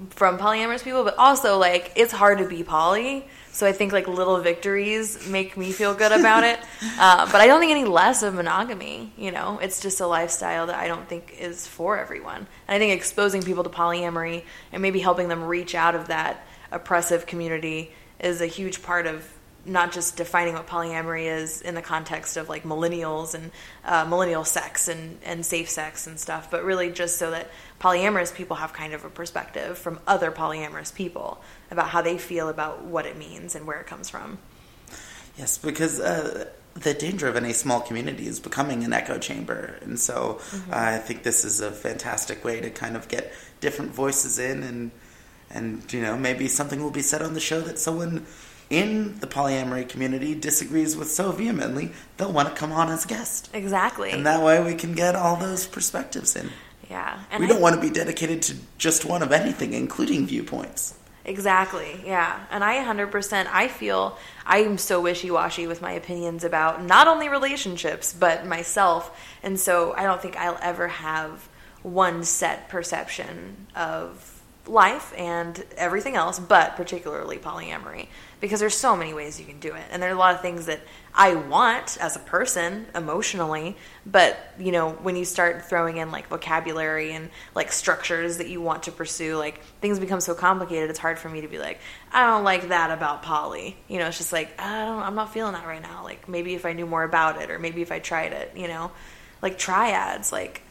from 0.09 0.37
polyamorous 0.37 0.83
people, 0.83 1.03
but 1.03 1.17
also 1.17 1.57
like 1.57 1.91
it's 1.95 2.11
hard 2.11 2.39
to 2.39 2.47
be 2.47 2.63
poly. 2.63 3.27
So 3.51 3.67
I 3.67 3.73
think 3.73 3.91
like 3.91 4.07
little 4.07 4.39
victories 4.39 5.27
make 5.27 5.57
me 5.57 5.71
feel 5.71 5.93
good 5.93 6.11
about 6.11 6.43
it. 6.43 6.59
Uh, 6.99 7.25
but 7.31 7.41
I 7.41 7.47
don't 7.47 7.59
think 7.59 7.71
any 7.71 7.85
less 7.85 8.21
of 8.21 8.35
monogamy. 8.35 9.11
You 9.17 9.31
know, 9.31 9.59
it's 9.59 9.81
just 9.81 10.01
a 10.01 10.07
lifestyle 10.07 10.67
that 10.67 10.75
I 10.75 10.87
don't 10.87 11.07
think 11.07 11.35
is 11.39 11.65
for 11.65 11.97
everyone. 11.97 12.47
And 12.67 12.75
I 12.75 12.79
think 12.79 12.93
exposing 12.93 13.41
people 13.41 13.63
to 13.63 13.69
polyamory 13.69 14.43
and 14.71 14.81
maybe 14.83 14.99
helping 14.99 15.27
them 15.27 15.43
reach 15.43 15.73
out 15.73 15.95
of 15.95 16.07
that 16.07 16.45
oppressive 16.71 17.25
community 17.25 17.91
is 18.19 18.41
a 18.41 18.45
huge 18.45 18.83
part 18.83 19.07
of 19.07 19.27
not 19.65 19.91
just 19.91 20.17
defining 20.17 20.55
what 20.55 20.67
polyamory 20.67 21.25
is 21.25 21.61
in 21.61 21.75
the 21.75 21.81
context 21.81 22.37
of 22.37 22.49
like 22.49 22.63
millennials 22.63 23.35
and 23.35 23.51
uh, 23.85 24.05
millennial 24.05 24.43
sex 24.43 24.87
and, 24.87 25.19
and 25.23 25.45
safe 25.45 25.69
sex 25.69 26.07
and 26.07 26.19
stuff, 26.19 26.49
but 26.49 26.63
really 26.63 26.91
just 26.91 27.17
so 27.17 27.31
that 27.31 27.49
polyamorous 27.79 28.33
people 28.33 28.55
have 28.55 28.73
kind 28.73 28.93
of 28.93 29.05
a 29.05 29.09
perspective 29.09 29.77
from 29.77 29.99
other 30.07 30.31
polyamorous 30.31 30.93
people 30.93 31.41
about 31.69 31.89
how 31.89 32.01
they 32.01 32.17
feel 32.17 32.49
about 32.49 32.83
what 32.83 33.05
it 33.05 33.17
means 33.17 33.55
and 33.55 33.67
where 33.67 33.79
it 33.79 33.87
comes 33.87 34.09
from. 34.09 34.39
Yes, 35.37 35.57
because 35.57 35.99
uh, 35.99 36.49
the 36.73 36.93
danger 36.93 37.27
of 37.27 37.35
any 37.35 37.53
small 37.53 37.81
community 37.81 38.27
is 38.27 38.39
becoming 38.39 38.83
an 38.83 38.93
echo 38.93 39.17
chamber. 39.17 39.77
And 39.81 39.99
so 39.99 40.39
mm-hmm. 40.39 40.71
uh, 40.71 40.75
I 40.75 40.97
think 40.97 41.23
this 41.23 41.45
is 41.45 41.61
a 41.61 41.71
fantastic 41.71 42.43
way 42.43 42.61
to 42.61 42.69
kind 42.69 42.95
of 42.95 43.07
get 43.07 43.31
different 43.59 43.93
voices 43.93 44.39
in 44.39 44.63
and 44.63 44.91
and 45.53 45.91
you 45.91 46.01
know 46.01 46.17
maybe 46.17 46.47
something 46.47 46.81
will 46.81 46.91
be 46.91 47.01
said 47.01 47.21
on 47.21 47.33
the 47.33 47.39
show 47.39 47.59
that 47.59 47.77
someone 47.77 48.25
in 48.71 49.19
the 49.19 49.27
polyamory 49.27 49.87
community 49.87 50.33
disagrees 50.33 50.95
with 50.95 51.11
so 51.11 51.31
vehemently 51.31 51.91
they'll 52.17 52.31
want 52.31 52.47
to 52.47 52.55
come 52.55 52.71
on 52.71 52.89
as 52.89 53.05
a 53.05 53.07
guest 53.07 53.49
exactly 53.53 54.11
and 54.11 54.25
that 54.25 54.41
way 54.41 54.63
we 54.63 54.73
can 54.73 54.93
get 54.93 55.15
all 55.15 55.35
those 55.35 55.67
perspectives 55.67 56.35
in 56.35 56.49
yeah 56.89 57.19
we 57.37 57.45
don't 57.45 57.61
want 57.61 57.75
to 57.75 57.81
be 57.81 57.89
dedicated 57.89 58.41
to 58.41 58.55
just 58.77 59.05
one 59.05 59.21
of 59.21 59.31
anything 59.31 59.73
including 59.73 60.25
viewpoints 60.25 60.95
Exactly. 61.23 62.01
Yeah. 62.03 62.45
And 62.49 62.63
I 62.63 62.83
100% 62.83 63.47
I 63.51 63.67
feel 63.67 64.17
I 64.43 64.59
am 64.59 64.79
so 64.79 64.99
wishy-washy 64.99 65.67
with 65.67 65.81
my 65.81 65.91
opinions 65.91 66.43
about 66.43 66.83
not 66.83 67.07
only 67.07 67.29
relationships 67.29 68.11
but 68.11 68.47
myself. 68.47 69.15
And 69.43 69.59
so 69.59 69.93
I 69.93 70.03
don't 70.03 70.21
think 70.21 70.35
I'll 70.35 70.57
ever 70.61 70.87
have 70.87 71.47
one 71.83 72.23
set 72.23 72.69
perception 72.69 73.67
of 73.75 74.41
life 74.67 75.13
and 75.17 75.63
everything 75.77 76.15
else, 76.15 76.39
but 76.39 76.75
particularly 76.75 77.37
polyamory, 77.37 78.07
because 78.41 78.59
there's 78.59 78.75
so 78.75 78.95
many 78.95 79.13
ways 79.13 79.39
you 79.39 79.45
can 79.45 79.59
do 79.59 79.73
it, 79.75 79.83
and 79.91 80.01
there 80.01 80.09
are 80.09 80.15
a 80.15 80.17
lot 80.17 80.35
of 80.35 80.41
things 80.41 80.65
that 80.65 80.81
I 81.13 81.35
want 81.35 81.97
as 82.01 82.15
a 82.15 82.19
person 82.19 82.87
emotionally, 82.95 83.77
but 84.05 84.37
you 84.59 84.71
know 84.71 84.91
when 84.91 85.15
you 85.15 85.25
start 85.25 85.65
throwing 85.65 85.97
in 85.97 86.11
like 86.11 86.27
vocabulary 86.27 87.13
and 87.13 87.29
like 87.53 87.71
structures 87.71 88.37
that 88.37 88.49
you 88.49 88.59
want 88.59 88.83
to 88.83 88.91
pursue, 88.91 89.37
like 89.37 89.61
things 89.79 89.99
become 89.99 90.19
so 90.19 90.33
complicated. 90.33 90.89
It's 90.89 90.99
hard 90.99 91.19
for 91.19 91.29
me 91.29 91.41
to 91.41 91.47
be 91.47 91.59
like, 91.59 91.79
I 92.11 92.25
don't 92.25 92.43
like 92.43 92.69
that 92.69 92.91
about 92.91 93.23
poly 93.23 93.77
You 93.87 93.99
know, 93.99 94.07
it's 94.07 94.17
just 94.17 94.33
like 94.33 94.59
I 94.59 94.85
don't, 94.85 95.03
I'm 95.03 95.15
not 95.15 95.31
feeling 95.33 95.53
that 95.53 95.65
right 95.65 95.81
now. 95.81 96.03
Like 96.03 96.27
maybe 96.27 96.55
if 96.55 96.65
I 96.65 96.73
knew 96.73 96.87
more 96.87 97.03
about 97.03 97.41
it, 97.41 97.51
or 97.51 97.59
maybe 97.59 97.81
if 97.81 97.91
I 97.91 97.99
tried 97.99 98.33
it, 98.33 98.53
you 98.55 98.67
know, 98.67 98.91
like 99.41 99.57
triads, 99.57 100.31
like 100.31 100.63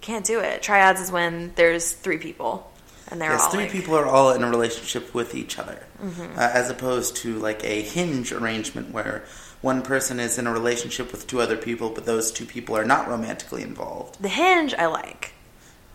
can't 0.00 0.24
do 0.24 0.40
it. 0.40 0.62
Triads 0.62 1.00
is 1.00 1.10
when 1.10 1.52
there's 1.56 1.92
three 1.92 2.18
people 2.18 2.70
and 3.10 3.20
they're 3.20 3.30
yes, 3.30 3.44
all 3.44 3.50
three 3.50 3.64
like, 3.64 3.72
people 3.72 3.94
are 3.96 4.06
all 4.06 4.32
in 4.32 4.42
a 4.42 4.50
relationship 4.50 5.14
with 5.14 5.34
each 5.34 5.58
other, 5.58 5.86
mm-hmm. 6.02 6.38
uh, 6.38 6.50
as 6.52 6.70
opposed 6.70 7.16
to 7.16 7.38
like 7.38 7.64
a 7.64 7.82
hinge 7.82 8.32
arrangement 8.32 8.92
where 8.92 9.24
one 9.60 9.82
person 9.82 10.20
is 10.20 10.38
in 10.38 10.46
a 10.46 10.52
relationship 10.52 11.10
with 11.10 11.26
two 11.26 11.40
other 11.40 11.56
people, 11.56 11.90
but 11.90 12.06
those 12.06 12.30
two 12.30 12.46
people 12.46 12.76
are 12.76 12.84
not 12.84 13.08
romantically 13.08 13.62
involved. 13.62 14.20
The 14.22 14.28
hinge 14.28 14.74
I 14.74 14.86
like. 14.86 15.32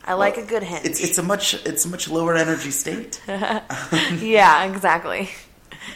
I 0.06 0.12
well, 0.12 0.20
like 0.20 0.38
a 0.38 0.46
good 0.46 0.64
hinge. 0.64 0.86
It's 0.86 1.00
it's 1.00 1.18
a 1.18 1.24
much 1.24 1.54
it's 1.66 1.86
a 1.86 1.88
much 1.88 2.10
lower 2.10 2.36
energy 2.36 2.72
state. 2.72 3.22
yeah, 3.28 4.66
exactly. 4.66 5.30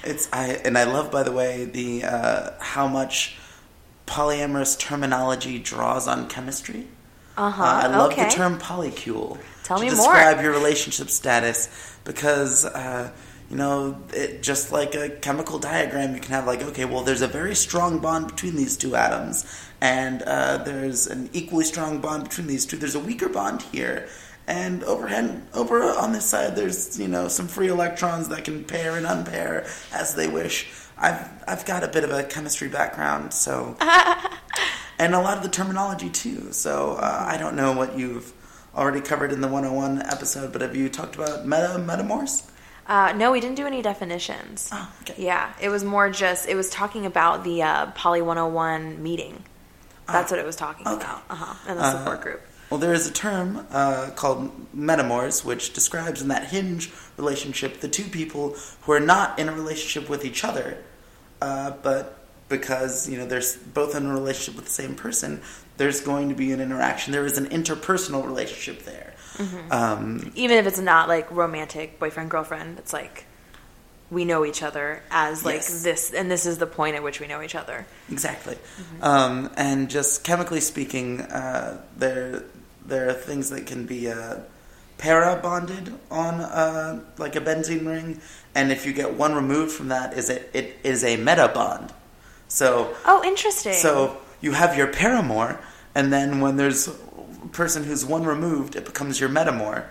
It's 0.03 0.29
I 0.31 0.61
and 0.63 0.77
I 0.77 0.85
love 0.85 1.11
by 1.11 1.23
the 1.23 1.31
way 1.31 1.65
the 1.65 2.03
uh, 2.05 2.51
how 2.59 2.87
much 2.87 3.37
polyamorous 4.05 4.79
terminology 4.79 5.59
draws 5.59 6.07
on 6.07 6.29
chemistry. 6.29 6.87
Uh-huh. 7.37 7.63
Uh, 7.63 7.65
I 7.65 7.87
love 7.87 8.13
okay. 8.13 8.23
the 8.23 8.29
term 8.29 8.57
polycule. 8.57 9.37
Tell 9.67 9.79
to 9.79 9.83
me 9.83 9.89
describe 9.89 10.37
more. 10.37 10.45
your 10.45 10.53
relationship 10.53 11.09
status 11.09 11.67
because 12.05 12.63
uh, 12.63 13.11
you 13.49 13.57
know 13.57 14.01
it, 14.13 14.41
just 14.41 14.71
like 14.71 14.95
a 14.95 15.09
chemical 15.09 15.59
diagram 15.59 16.15
you 16.15 16.21
can 16.21 16.31
have 16.31 16.47
like 16.47 16.61
okay 16.61 16.85
well 16.85 17.03
there's 17.03 17.21
a 17.21 17.27
very 17.27 17.53
strong 17.53 17.99
bond 17.99 18.27
between 18.27 18.55
these 18.55 18.77
two 18.77 18.95
atoms 18.95 19.45
and 19.81 20.21
uh, 20.21 20.59
there's 20.63 21.07
an 21.07 21.29
equally 21.33 21.65
strong 21.65 21.99
bond 21.99 22.23
between 22.23 22.47
these 22.47 22.65
two. 22.65 22.77
There's 22.77 22.95
a 22.95 22.99
weaker 22.99 23.27
bond 23.27 23.61
here. 23.61 24.07
And 24.47 24.85
overhead 24.85 25.43
over 25.53 25.83
on 25.83 26.13
this 26.13 26.23
side 26.23 26.55
there's 26.55 26.97
you 26.97 27.09
know 27.09 27.27
some 27.27 27.49
free 27.49 27.67
electrons 27.67 28.29
that 28.29 28.45
can 28.45 28.63
pair 28.63 28.95
and 28.95 29.05
unpair 29.05 29.67
as 29.91 30.15
they 30.15 30.29
wish. 30.29 30.71
I've 30.97 31.29
i've 31.45 31.65
got 31.65 31.83
a 31.83 31.89
bit 31.89 32.05
of 32.05 32.11
a 32.11 32.23
chemistry 32.23 32.69
background 32.69 33.33
so 33.33 33.75
and 34.97 35.13
a 35.13 35.19
lot 35.19 35.35
of 35.35 35.43
the 35.43 35.49
terminology 35.49 36.09
too. 36.09 36.53
So 36.53 36.93
uh, 36.93 37.25
i 37.27 37.35
don't 37.35 37.57
know 37.57 37.73
what 37.73 37.99
you've 37.99 38.31
already 38.77 39.01
covered 39.01 39.31
in 39.31 39.41
the 39.41 39.47
101 39.47 40.01
episode, 40.03 40.53
but 40.53 40.61
have 40.61 40.75
you 40.75 40.87
talked 40.89 41.15
about 41.15 41.45
meta 41.45 41.75
metamors? 41.79 42.49
Uh, 42.85 43.11
no, 43.17 43.31
we 43.31 43.41
didn't 43.41 43.55
do 43.55 43.65
any 43.67 43.81
definitions. 43.81 44.69
Oh, 44.71 44.89
okay. 45.01 45.15
Yeah, 45.21 45.51
it 45.59 45.69
was 45.69 45.83
more 45.83 46.09
just 46.09 46.47
it 46.47 46.55
was 46.55 46.69
talking 46.69 47.05
about 47.05 47.43
the 47.43 47.63
uh, 47.63 47.87
Poly 47.91 48.21
101 48.21 49.03
meeting. 49.03 49.43
That's 50.07 50.31
what 50.31 50.39
it 50.39 50.45
was 50.45 50.55
talking 50.55 50.87
okay. 50.87 50.95
about. 50.95 51.23
Uh-huh. 51.29 51.53
And 51.67 51.77
the 51.79 51.91
support 51.91 52.19
Uh, 52.19 52.23
group. 52.23 52.41
Well, 52.69 52.79
there 52.79 52.93
is 52.93 53.07
a 53.07 53.11
term 53.11 53.65
uh, 53.71 54.11
called 54.15 54.51
metamors, 54.73 55.43
which 55.43 55.73
describes 55.73 56.21
in 56.21 56.29
that 56.29 56.47
hinge 56.47 56.91
relationship 57.17 57.81
the 57.81 57.89
two 57.89 58.05
people 58.05 58.55
who 58.83 58.91
are 58.93 58.99
not 59.01 59.37
in 59.39 59.49
a 59.49 59.53
relationship 59.53 60.09
with 60.09 60.23
each 60.23 60.43
other, 60.45 60.77
uh, 61.41 61.71
but 61.81 62.25
because 62.49 63.09
you 63.09 63.17
know 63.17 63.25
they're 63.25 63.41
both 63.73 63.95
in 63.95 64.05
a 64.05 64.13
relationship 64.13 64.55
with 64.55 64.65
the 64.65 64.71
same 64.71 64.95
person, 64.95 65.41
there's 65.77 66.01
going 66.01 66.29
to 66.29 66.35
be 66.35 66.51
an 66.51 66.59
interaction. 66.59 67.13
There 67.13 67.25
is 67.25 67.37
an 67.37 67.47
interpersonal 67.47 68.25
relationship 68.25 68.83
there. 68.83 69.13
Mm-hmm. 69.37 69.71
Um, 69.71 70.31
Even 70.35 70.57
if 70.57 70.65
it's 70.67 70.79
not 70.79 71.07
like 71.07 71.29
romantic 71.31 71.99
boyfriend 71.99 72.29
girlfriend, 72.31 72.79
it's 72.79 72.91
like 72.93 73.25
we 74.09 74.25
know 74.25 74.45
each 74.45 74.63
other 74.63 75.01
as 75.11 75.43
like 75.45 75.55
Yes. 75.55 75.83
this, 75.83 76.13
and 76.13 76.31
this 76.31 76.45
is 76.45 76.57
the 76.57 76.65
point 76.65 76.95
at 76.95 77.03
which 77.03 77.19
we 77.19 77.27
know 77.27 77.41
each 77.41 77.55
other. 77.55 77.85
Exactly. 78.11 78.55
Mm-hmm. 78.55 79.03
Um, 79.03 79.51
and 79.55 79.89
just 79.89 80.23
chemically 80.23 80.61
speaking, 80.61 81.21
uh, 81.21 81.81
there 81.95 82.43
there 82.85 83.09
are 83.09 83.13
things 83.13 83.49
that 83.49 83.67
can 83.67 83.85
be 83.85 84.09
uh, 84.09 84.37
para 84.97 85.35
bonded 85.41 85.93
on 86.09 86.35
uh, 86.35 87.01
like 87.17 87.35
a 87.35 87.41
benzene 87.41 87.85
ring, 87.85 88.21
and 88.55 88.71
if 88.71 88.85
you 88.85 88.93
get 88.93 89.13
one 89.13 89.35
removed 89.35 89.73
from 89.73 89.89
that, 89.89 90.13
is 90.17 90.29
it 90.29 90.49
it 90.53 90.77
is 90.83 91.03
a 91.03 91.17
meta 91.17 91.51
bond. 91.53 91.93
So 92.47 92.95
Oh, 93.05 93.21
interesting. 93.25 93.73
so 93.73 94.17
you 94.41 94.53
have 94.53 94.77
your 94.77 94.87
paramour, 94.87 95.59
and 95.95 96.11
then 96.11 96.39
when 96.39 96.57
there's 96.57 96.87
a 96.87 97.47
person 97.51 97.83
who's 97.83 98.05
one 98.05 98.23
removed, 98.23 98.75
it 98.75 98.85
becomes 98.85 99.19
your 99.19 99.29
metamor. 99.29 99.85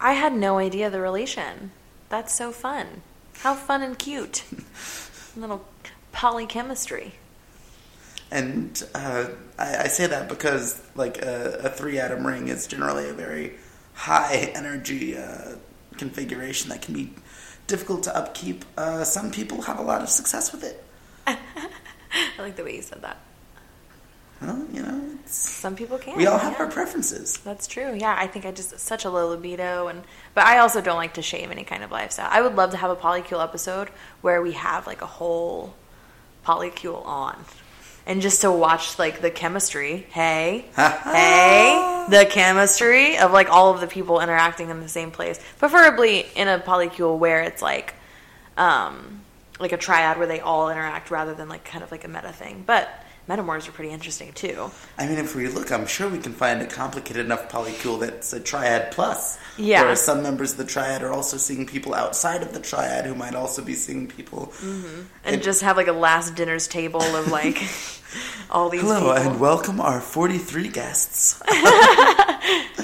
I 0.00 0.12
had 0.12 0.32
no 0.32 0.58
idea 0.58 0.88
the 0.90 1.00
relation. 1.00 1.72
That's 2.08 2.34
so 2.34 2.52
fun. 2.52 3.02
How 3.38 3.54
fun 3.54 3.82
and 3.82 3.98
cute. 3.98 4.44
Little 5.36 5.64
polychemistry. 6.12 7.12
And 8.30 8.82
uh, 8.94 9.26
I, 9.58 9.76
I 9.76 9.88
say 9.88 10.06
that 10.06 10.28
because 10.28 10.80
like 10.94 11.18
a, 11.22 11.60
a 11.64 11.68
three 11.68 11.98
atom 11.98 12.26
ring 12.26 12.48
is 12.48 12.66
generally 12.66 13.08
a 13.08 13.12
very 13.12 13.54
high 13.94 14.52
energy 14.54 15.16
uh, 15.16 15.56
configuration 15.98 16.70
that 16.70 16.80
can 16.82 16.94
be 16.94 17.12
difficult 17.66 18.04
to 18.04 18.16
upkeep. 18.16 18.64
Uh, 18.76 19.04
some 19.04 19.30
people 19.30 19.62
have 19.62 19.78
a 19.78 19.82
lot 19.82 20.02
of 20.02 20.08
success 20.08 20.52
with 20.52 20.64
it. 20.64 20.84
I 21.26 21.36
like 22.38 22.56
the 22.56 22.64
way 22.64 22.76
you 22.76 22.82
said 22.82 23.02
that. 23.02 23.18
Well, 24.40 24.64
you 24.72 24.82
know, 24.82 25.02
it's, 25.22 25.36
Some 25.38 25.76
people 25.76 25.98
can. 25.98 26.16
we 26.16 26.26
all 26.26 26.38
have 26.38 26.54
yeah. 26.54 26.60
our 26.60 26.70
preferences. 26.70 27.36
That's 27.38 27.66
true. 27.66 27.94
Yeah, 27.94 28.16
I 28.18 28.26
think 28.26 28.46
I 28.46 28.52
just 28.52 28.78
such 28.80 29.04
a 29.04 29.10
low 29.10 29.28
libido, 29.28 29.88
and 29.88 30.02
but 30.34 30.44
I 30.44 30.58
also 30.58 30.80
don't 30.80 30.96
like 30.96 31.14
to 31.14 31.22
shame 31.22 31.50
any 31.50 31.62
kind 31.64 31.84
of 31.84 31.90
lifestyle. 31.90 32.28
I 32.30 32.40
would 32.40 32.56
love 32.56 32.70
to 32.70 32.78
have 32.78 32.90
a 32.90 32.96
polycule 32.96 33.42
episode 33.44 33.88
where 34.22 34.40
we 34.40 34.52
have 34.52 34.86
like 34.86 35.02
a 35.02 35.06
whole 35.06 35.74
polycule 36.46 37.04
on, 37.04 37.36
and 38.06 38.22
just 38.22 38.40
to 38.40 38.50
watch 38.50 38.98
like 38.98 39.20
the 39.20 39.30
chemistry. 39.30 40.06
Hey, 40.08 40.64
hey, 40.74 42.06
the 42.08 42.26
chemistry 42.30 43.18
of 43.18 43.32
like 43.32 43.50
all 43.50 43.74
of 43.74 43.80
the 43.82 43.86
people 43.86 44.20
interacting 44.20 44.70
in 44.70 44.80
the 44.80 44.88
same 44.88 45.10
place, 45.10 45.38
preferably 45.58 46.24
in 46.34 46.48
a 46.48 46.58
polycule 46.58 47.18
where 47.18 47.42
it's 47.42 47.60
like, 47.60 47.94
um, 48.56 49.20
like 49.58 49.72
a 49.72 49.76
triad 49.76 50.16
where 50.16 50.26
they 50.26 50.40
all 50.40 50.70
interact 50.70 51.10
rather 51.10 51.34
than 51.34 51.50
like 51.50 51.62
kind 51.64 51.84
of 51.84 51.90
like 51.92 52.04
a 52.04 52.08
meta 52.08 52.32
thing, 52.32 52.64
but. 52.66 52.88
Metamors 53.30 53.68
are 53.68 53.72
pretty 53.72 53.92
interesting 53.92 54.32
too. 54.32 54.72
I 54.98 55.06
mean, 55.06 55.18
if 55.18 55.36
we 55.36 55.46
look, 55.46 55.70
I'm 55.70 55.86
sure 55.86 56.08
we 56.08 56.18
can 56.18 56.32
find 56.32 56.60
a 56.62 56.66
complicated 56.66 57.24
enough 57.24 57.48
polycule 57.48 58.00
that's 58.00 58.32
a 58.32 58.40
triad 58.40 58.90
plus. 58.90 59.38
Yeah. 59.56 59.84
Where 59.84 59.94
some 59.94 60.20
members 60.24 60.50
of 60.52 60.58
the 60.58 60.64
triad 60.64 61.04
are 61.04 61.12
also 61.12 61.36
seeing 61.36 61.64
people 61.64 61.94
outside 61.94 62.42
of 62.42 62.52
the 62.52 62.58
triad 62.58 63.06
who 63.06 63.14
might 63.14 63.36
also 63.36 63.62
be 63.62 63.74
seeing 63.74 64.08
people. 64.08 64.52
Mm-hmm. 64.60 65.02
and 65.24 65.36
It- 65.36 65.44
just 65.44 65.62
have 65.62 65.76
like 65.76 65.86
a 65.86 65.92
last 65.92 66.34
dinner's 66.34 66.66
table 66.66 67.02
of 67.02 67.28
like 67.30 67.62
all 68.50 68.68
these 68.68 68.80
Hello, 68.80 68.98
people. 68.98 69.12
and 69.12 69.38
welcome 69.38 69.80
our 69.80 70.00
43 70.00 70.66
guests. 70.66 71.40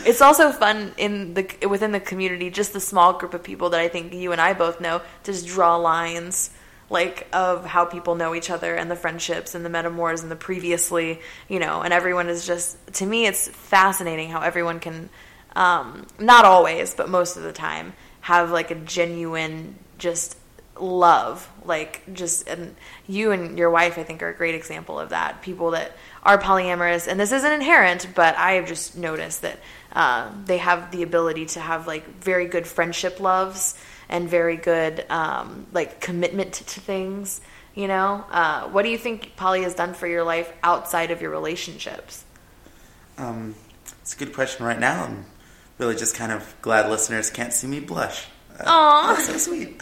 it's 0.07 0.21
also 0.23 0.53
fun 0.53 0.93
in 0.97 1.35
the 1.35 1.67
within 1.69 1.91
the 1.91 1.99
community, 1.99 2.51
just 2.51 2.73
the 2.73 2.79
small 2.81 3.15
group 3.15 3.35
of 3.35 3.43
people 3.43 3.71
that 3.71 3.81
I 3.81 3.89
think 3.89 4.13
you 4.15 4.31
and 4.31 4.41
I 4.41 4.53
both 4.55 4.81
know, 4.81 5.03
to 5.25 5.33
just 5.33 5.47
draw 5.49 5.75
lines 5.77 6.51
like 6.89 7.27
of 7.33 7.65
how 7.65 7.85
people 7.85 8.15
know 8.15 8.35
each 8.35 8.51
other 8.51 8.75
and 8.75 8.91
the 8.91 8.97
friendships 8.97 9.55
and 9.55 9.65
the 9.65 9.71
metamors 9.71 10.23
and 10.23 10.31
the 10.31 10.37
previously, 10.37 11.21
you 11.49 11.59
know, 11.59 11.83
and 11.83 11.93
everyone 11.93 12.29
is 12.29 12.47
just 12.47 12.77
to 12.95 13.07
me 13.07 13.27
it's 13.27 13.49
fascinating 13.49 14.31
how 14.31 14.41
everyone 14.41 14.81
can 14.81 15.09
um, 15.57 16.07
not 16.19 16.45
always, 16.45 16.95
but 16.95 17.09
most 17.09 17.37
of 17.37 17.43
the 17.43 17.53
time 17.53 17.95
have 18.21 18.51
like 18.51 18.71
a 18.71 18.75
genuine 18.75 19.77
just 19.99 20.37
love 20.81 21.49
like 21.65 22.03
just 22.13 22.47
and 22.49 22.75
you 23.07 23.33
and 23.33 23.59
your 23.59 23.71
wife 23.71 23.99
i 23.99 24.03
think 24.03 24.23
are 24.23 24.29
a 24.29 24.35
great 24.35 24.55
example 24.55 24.99
of 24.99 25.11
that 25.11 25.41
people 25.43 25.71
that 25.73 25.93
are 26.23 26.39
polyamorous 26.39 27.09
and 27.09 27.19
this 27.19 27.33
isn't 27.33 27.53
inherent 27.53 28.09
but 28.15 28.37
i 28.37 28.53
have 28.53 28.67
just 28.67 28.97
noticed 28.97 29.43
that 29.43 29.59
uh, 29.93 30.31
they 30.45 30.59
have 30.59 30.91
the 30.91 31.03
ability 31.03 31.47
to 31.47 31.59
have 31.61 31.87
like 31.87 32.07
very 32.23 32.47
good 32.47 32.67
friendship 32.67 33.19
loves 33.19 33.75
and 34.11 34.29
very 34.29 34.57
good 34.57 35.07
um, 35.09 35.67
like 35.73 36.01
commitment 36.01 36.53
to 36.53 36.81
things 36.81 37.41
you 37.75 37.89
know 37.89 38.25
uh, 38.31 38.69
what 38.69 38.83
do 38.83 38.91
you 38.91 38.99
think 38.99 39.35
poly 39.37 39.63
has 39.63 39.75
done 39.75 39.95
for 39.95 40.07
your 40.07 40.25
life 40.25 40.53
outside 40.63 41.11
of 41.11 41.23
your 41.23 41.31
relationships 41.31 42.25
Um, 43.19 43.55
it's 44.03 44.15
a 44.15 44.19
good 44.19 44.35
question 44.35 44.65
right 44.67 44.79
now. 44.79 45.05
I'm 45.05 45.25
really 45.79 45.97
just 45.97 46.15
kind 46.15 46.33
of 46.33 46.55
glad 46.63 46.91
listeners 46.91 47.31
can't 47.31 47.53
see 47.53 47.67
me 47.67 47.81
blush. 47.81 48.27
Uh. 48.61 49.15
That's 49.15 49.27
so 49.27 49.37
sweet. 49.39 49.81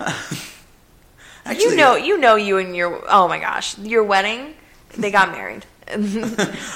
you 1.58 1.76
know 1.76 1.96
you 1.96 2.18
know 2.18 2.36
you 2.36 2.58
and 2.58 2.76
your 2.76 3.02
oh 3.08 3.26
my 3.28 3.38
gosh 3.38 3.76
your 3.78 4.04
wedding 4.04 4.54
they 4.96 5.10
got 5.10 5.32
married 5.32 5.66
yeah, 5.88 5.96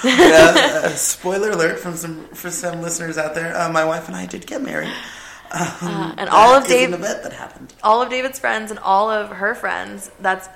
uh, 0.03 0.89
spoiler 0.89 1.51
alert 1.51 1.79
from 1.79 1.95
some 1.95 2.27
for 2.27 2.51
some 2.51 2.81
listeners 2.81 3.17
out 3.17 3.33
there. 3.33 3.55
Uh, 3.57 3.71
my 3.71 3.85
wife 3.85 4.07
and 4.07 4.15
I 4.15 4.25
did 4.25 4.45
get 4.45 4.61
married. 4.61 4.91
Um, 5.49 6.13
and 6.17 6.29
all 6.29 6.53
of 6.53 6.63
is 6.63 6.69
Dave- 6.69 6.93
event 6.93 7.23
that 7.23 7.33
happened. 7.33 7.73
all 7.81 8.01
of 8.01 8.09
David's 8.09 8.37
friends 8.37 8.69
and 8.69 8.79
all 8.79 9.09
of 9.09 9.29
her 9.29 9.55
friends, 9.55 10.11
that's 10.19 10.49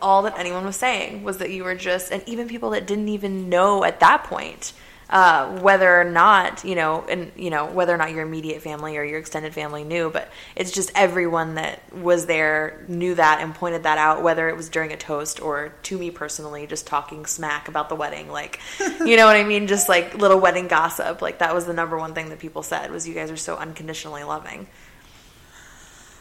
all 0.00 0.22
that 0.22 0.38
anyone 0.38 0.64
was 0.64 0.76
saying 0.76 1.24
was 1.24 1.38
that 1.38 1.50
you 1.50 1.64
were 1.64 1.74
just, 1.74 2.12
and 2.12 2.22
even 2.28 2.46
people 2.46 2.70
that 2.70 2.86
didn't 2.86 3.08
even 3.08 3.48
know 3.48 3.84
at 3.84 4.00
that 4.00 4.24
point 4.24 4.72
uh, 5.10 5.60
whether 5.60 6.00
or 6.00 6.04
not 6.04 6.64
you 6.64 6.74
know, 6.74 7.04
and 7.08 7.32
you 7.36 7.50
know 7.50 7.66
whether 7.66 7.94
or 7.94 7.96
not 7.96 8.12
your 8.12 8.22
immediate 8.22 8.62
family 8.62 8.96
or 8.96 9.04
your 9.04 9.18
extended 9.18 9.52
family 9.54 9.84
knew, 9.84 10.10
but 10.10 10.28
it's 10.56 10.70
just 10.70 10.90
everyone 10.94 11.56
that 11.56 11.80
was 11.94 12.26
there 12.26 12.84
knew 12.88 13.14
that 13.14 13.40
and 13.40 13.54
pointed 13.54 13.82
that 13.82 13.98
out, 13.98 14.22
whether 14.22 14.48
it 14.48 14.56
was 14.56 14.68
during 14.68 14.92
a 14.92 14.96
toast 14.96 15.40
or 15.40 15.74
to 15.82 15.98
me 15.98 16.10
personally, 16.10 16.66
just 16.66 16.86
talking 16.86 17.26
smack 17.26 17.68
about 17.68 17.88
the 17.88 17.94
wedding, 17.94 18.30
like 18.30 18.60
you 18.80 19.16
know 19.16 19.26
what 19.26 19.36
I 19.36 19.44
mean, 19.44 19.66
just 19.66 19.88
like 19.88 20.14
little 20.14 20.40
wedding 20.40 20.68
gossip. 20.68 21.22
Like 21.22 21.38
that 21.38 21.54
was 21.54 21.66
the 21.66 21.74
number 21.74 21.98
one 21.98 22.14
thing 22.14 22.30
that 22.30 22.38
people 22.38 22.62
said 22.62 22.90
was 22.90 23.06
you 23.06 23.14
guys 23.14 23.30
are 23.30 23.36
so 23.36 23.56
unconditionally 23.56 24.24
loving. 24.24 24.66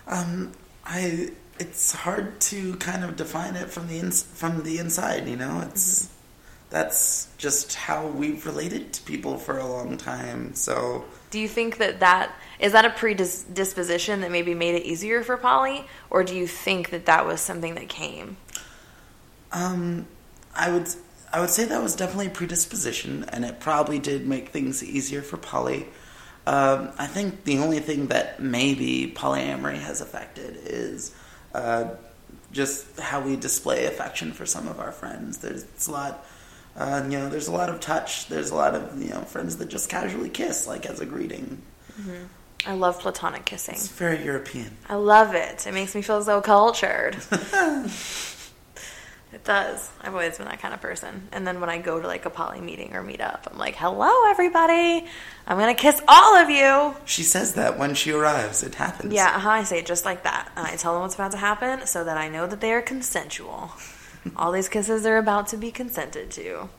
Um, 0.08 0.52
I 0.86 1.32
it's 1.60 1.94
hard 1.94 2.40
to 2.42 2.76
kind 2.76 3.04
of 3.04 3.16
define 3.16 3.56
it 3.56 3.70
from 3.70 3.88
the 3.88 4.00
ins- 4.00 4.24
from 4.24 4.64
the 4.64 4.80
inside. 4.80 5.28
You 5.28 5.38
know, 5.38 5.62
it's 5.70 6.10
that's 6.74 7.28
just 7.38 7.76
how 7.76 8.08
we've 8.08 8.48
related 8.48 8.94
to 8.94 9.04
people 9.04 9.38
for 9.38 9.60
a 9.60 9.68
long 9.68 9.96
time. 9.96 10.56
So 10.56 11.06
Do 11.30 11.40
you 11.40 11.48
think 11.48 11.78
that 11.78 12.00
that 12.00 12.34
is 12.60 12.72
that 12.72 12.84
a 12.84 12.90
predisposition 12.90 14.22
that 14.22 14.32
maybe 14.32 14.56
made 14.56 14.74
it 14.74 14.84
easier 14.84 15.24
for 15.24 15.38
poly, 15.38 15.86
or 16.10 16.24
do 16.24 16.36
you 16.36 16.48
think 16.48 16.90
that 16.90 17.06
that 17.06 17.28
was 17.28 17.42
something 17.42 17.76
that 17.76 17.90
came? 17.90 18.38
Um, 19.52 20.08
I 20.56 20.72
would 20.72 20.88
I 21.32 21.42
would 21.42 21.52
say 21.52 21.66
that 21.66 21.82
was 21.82 21.96
definitely 21.96 22.28
a 22.28 22.32
predisposition, 22.32 23.26
and 23.30 23.46
it 23.46 23.60
probably 23.60 24.00
did 24.00 24.26
make 24.28 24.50
things 24.50 24.84
easier 24.84 25.22
for 25.22 25.38
poly. 25.38 25.86
Um, 26.48 26.92
I 26.98 27.06
think 27.06 27.44
the 27.44 27.60
only 27.60 27.82
thing 27.82 28.08
that 28.08 28.42
maybe 28.42 29.14
polyamory 29.16 29.80
has 29.80 30.02
affected 30.02 30.58
is 30.66 31.16
uh, 31.54 31.92
just 32.52 33.00
how 33.00 33.22
we 33.22 33.36
display 33.36 33.86
affection 33.86 34.32
for 34.32 34.46
some 34.48 34.68
of 34.68 34.80
our 34.80 34.92
friends. 34.92 35.38
There's 35.38 35.66
a 35.88 35.92
lot, 35.92 36.26
uh, 36.76 37.04
you 37.06 37.20
know, 37.20 37.30
there's 37.30 37.48
a 37.48 37.52
lot 37.52 37.70
of 37.70 37.80
touch. 37.80 38.28
There's 38.28 38.50
a 38.50 38.56
lot 38.56 38.74
of 38.74 39.02
you 39.02 39.10
know 39.10 39.22
friends 39.22 39.58
that 39.58 39.70
just 39.70 39.90
casually 39.90 40.30
kiss, 40.30 40.68
like 40.68 40.86
as 40.86 41.00
a 41.00 41.06
greeting. 41.06 41.62
I 42.66 42.74
love 42.74 43.00
platonic 43.00 43.46
kissing. 43.46 43.76
It's 43.76 43.90
very 43.90 44.24
European. 44.24 44.78
I 44.88 44.96
love 44.96 45.36
it. 45.36 45.68
It 45.68 45.74
makes 45.74 45.94
me 45.94 46.02
feel 46.02 46.24
so 46.24 46.42
cultured. 46.42 47.18
it 49.34 49.44
does. 49.44 49.92
I've 50.02 50.14
always 50.14 50.38
been 50.38 50.48
that 50.48 50.62
kind 50.62 50.74
of 50.74 50.80
person. 50.80 51.28
And 51.34 51.46
then 51.46 51.60
when 51.60 51.70
I 51.70 51.78
go 51.80 52.00
to 52.00 52.08
like 52.08 52.26
a 52.26 52.30
poly 52.30 52.62
meeting 52.62 52.96
or 52.96 53.04
meetup, 53.04 53.52
I'm 53.52 53.58
like, 53.58 53.76
"Hello, 53.76 54.30
everybody! 54.32 55.06
I'm 55.46 55.58
gonna 55.60 55.76
kiss 55.76 56.02
all 56.08 56.38
of 56.38 56.50
you." 56.50 56.96
She 57.06 57.24
says 57.24 57.54
that 57.54 57.78
when 57.78 57.94
she 57.96 58.12
arrives, 58.12 58.64
it 58.64 58.76
happens. 58.76 59.14
Yeah, 59.14 59.36
uh-huh, 59.36 59.50
I 59.50 59.64
say 59.64 59.80
it 59.80 59.86
just 59.86 60.06
like 60.06 60.24
that. 60.24 60.50
And 60.56 60.66
I 60.66 60.76
tell 60.76 60.94
them 60.94 61.02
what's 61.04 61.16
about 61.16 61.32
to 61.32 61.38
happen 61.38 61.86
so 61.86 62.04
that 62.04 62.18
I 62.18 62.30
know 62.30 62.48
that 62.48 62.62
they 62.62 62.74
are 62.74 62.82
consensual. 62.82 63.74
All 64.36 64.52
these 64.52 64.70
kisses 64.70 65.06
are 65.06 65.18
about 65.18 65.48
to 65.48 65.58
be 65.58 65.72
consented 65.72 66.32
to. 66.32 66.70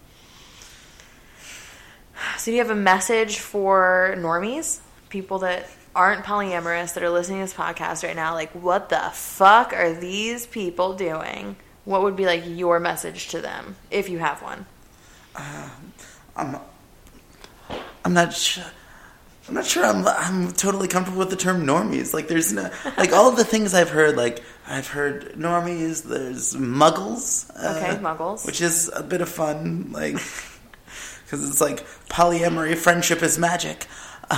So, 2.38 2.50
do 2.50 2.52
you 2.52 2.59
have 2.59 2.70
a 2.70 2.74
message 2.74 3.38
for 3.38 4.14
normies? 4.18 4.80
People 5.09 5.40
that 5.40 5.68
aren't 5.94 6.24
polyamorous 6.24 6.94
that 6.94 7.02
are 7.02 7.11
listening 7.11 7.38
to 7.38 7.44
this 7.44 7.54
podcast 7.54 8.02
right 8.02 8.16
now? 8.16 8.35
Like, 8.35 8.52
what 8.52 8.88
the 8.88 9.11
fuck 9.12 9.72
are 9.72 9.92
these 9.92 10.46
people 10.46 10.94
doing? 10.94 11.57
What 11.85 12.02
would 12.02 12.16
be 12.16 12.26
like 12.26 12.42
your 12.46 12.80
message 12.80 13.28
to 13.28 13.40
them 13.40 13.76
if 13.90 14.09
you 14.09 14.18
have 14.18 14.42
one? 14.42 14.66
Uh, 15.37 15.68
I'm, 16.37 16.57
I'm 18.04 18.14
not 18.14 18.33
sure. 18.33 18.64
I'm 19.48 19.54
not 19.54 19.66
sure. 19.66 19.85
I'm 19.85 20.07
I'm 20.07 20.52
totally 20.52 20.88
comfortable 20.88 21.18
with 21.18 21.30
the 21.30 21.37
term 21.37 21.66
normies. 21.66 22.14
Like, 22.14 22.28
there's 22.28 22.52
no 22.52 22.70
like 22.96 23.12
all 23.12 23.28
of 23.28 23.37
the 23.37 23.44
things 23.44 23.74
I've 23.74 23.90
heard. 23.90 24.16
Like, 24.16 24.42
I've 24.66 24.88
heard 24.88 25.35
normies. 25.35 26.02
There's 26.02 26.54
muggles. 26.54 27.50
uh, 27.62 27.76
Okay, 27.76 27.96
muggles. 28.02 28.46
which 28.46 28.61
is 28.62 28.90
a 28.94 29.02
bit 29.02 29.20
of 29.20 29.28
fun. 29.28 29.90
Like, 29.92 30.14
because 31.24 31.46
it's 31.48 31.61
like 31.61 31.85
polyamory, 32.09 32.74
friendship 32.76 33.22
is 33.22 33.38
magic. 33.38 33.87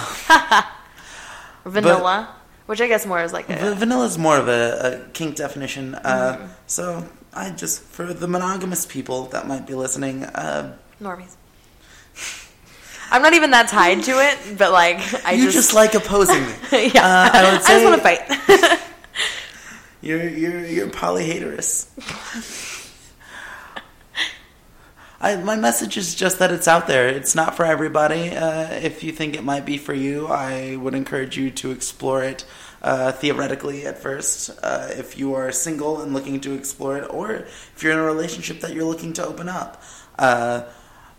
Vanilla, 1.64 2.34
which 2.66 2.80
I 2.80 2.86
guess 2.88 3.06
more 3.06 3.22
is 3.22 3.32
like 3.32 3.48
a. 3.48 3.74
Vanilla 3.74 4.04
is 4.06 4.18
more 4.18 4.36
of 4.38 4.48
a, 4.48 5.04
a 5.06 5.12
kink 5.12 5.36
definition. 5.36 5.94
Uh, 5.94 6.36
Mm-hmm. 6.36 6.52
So 6.66 7.08
I 7.32 7.50
just 7.50 7.82
for 7.82 8.12
the 8.12 8.26
monogamous 8.26 8.86
people 8.86 9.26
that 9.26 9.46
might 9.46 9.66
be 9.66 9.74
listening. 9.74 10.24
Uh, 10.24 10.76
Normies. 11.00 11.36
I'm 13.10 13.22
not 13.22 13.34
even 13.34 13.50
that 13.52 13.68
tied 13.68 14.02
to 14.04 14.12
it, 14.12 14.58
but 14.58 14.72
like 14.72 14.98
I 15.24 15.32
you 15.32 15.44
just, 15.44 15.56
just, 15.56 15.74
like 15.74 15.94
opposing 15.94 16.42
me. 16.42 16.52
yeah. 16.94 17.04
Uh, 17.04 17.30
I 17.32 17.52
would 17.52 17.62
just 17.62 17.84
want 17.84 17.96
to 17.96 18.02
fight. 18.02 18.82
You're 20.02 20.28
you're 20.28 20.64
you're 20.64 20.88
polyhaterous. 20.88 21.88
I, 25.20 25.36
my 25.36 25.56
message 25.56 25.96
is 25.96 26.14
just 26.14 26.38
that 26.38 26.52
it's 26.52 26.68
out 26.68 26.86
there. 26.86 27.08
It's 27.08 27.34
not 27.34 27.56
for 27.56 27.64
everybody. 27.64 28.30
Uh, 28.30 28.70
if 28.74 29.02
you 29.02 29.10
think 29.10 29.34
it 29.34 29.42
might 29.42 29.64
be 29.64 29.78
for 29.78 29.94
you, 29.94 30.28
I 30.28 30.76
would 30.76 30.94
encourage 30.94 31.36
you 31.38 31.50
to 31.52 31.72
explore 31.72 32.22
it 32.22 32.44
uh, 32.82 33.12
theoretically 33.12 33.86
at 33.86 33.98
first. 33.98 34.50
Uh, 34.62 34.88
if 34.90 35.18
you 35.18 35.34
are 35.34 35.50
single 35.50 36.02
and 36.02 36.12
looking 36.12 36.38
to 36.42 36.52
explore 36.54 36.98
it, 36.98 37.06
or 37.10 37.32
if 37.32 37.82
you're 37.82 37.92
in 37.92 37.98
a 37.98 38.04
relationship 38.04 38.60
that 38.60 38.74
you're 38.74 38.84
looking 38.84 39.12
to 39.14 39.26
open 39.26 39.48
up. 39.48 39.82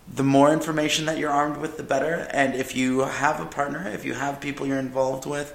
The 0.10 0.24
more 0.24 0.52
information 0.52 1.06
that 1.06 1.18
you're 1.18 1.32
armed 1.32 1.58
with, 1.58 1.78
the 1.78 1.84
better. 1.84 2.28
And 2.32 2.56
if 2.56 2.76
you 2.76 3.02
have 3.02 3.40
a 3.40 3.46
partner, 3.46 3.88
if 3.88 4.06
you 4.06 4.14
have 4.14 4.40
people 4.40 4.66
you're 4.66 4.80
involved 4.80 5.26
with, 5.26 5.54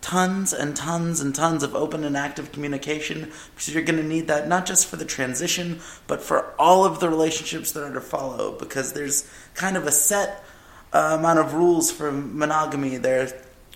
tons 0.00 0.52
and 0.52 0.74
tons 0.74 1.20
and 1.20 1.34
tons 1.34 1.62
of 1.62 1.74
open 1.74 2.04
and 2.04 2.16
active 2.16 2.52
communication 2.52 3.30
because 3.54 3.72
you're 3.72 3.82
going 3.82 4.00
to 4.00 4.06
need 4.06 4.28
that 4.28 4.48
not 4.48 4.64
just 4.64 4.86
for 4.86 4.96
the 4.96 5.04
transition, 5.04 5.80
but 6.06 6.22
for 6.22 6.54
all 6.58 6.84
of 6.84 7.00
the 7.00 7.08
relationships 7.08 7.72
that 7.72 7.82
are 7.82 7.92
to 7.92 8.00
follow 8.00 8.52
because 8.58 8.92
there's 8.92 9.30
kind 9.54 9.76
of 9.76 9.86
a 9.86 9.92
set 9.92 10.42
uh, 10.92 11.16
amount 11.18 11.38
of 11.38 11.54
rules 11.54 11.90
for 11.90 12.10
monogamy. 12.10 12.96
There 12.96 13.28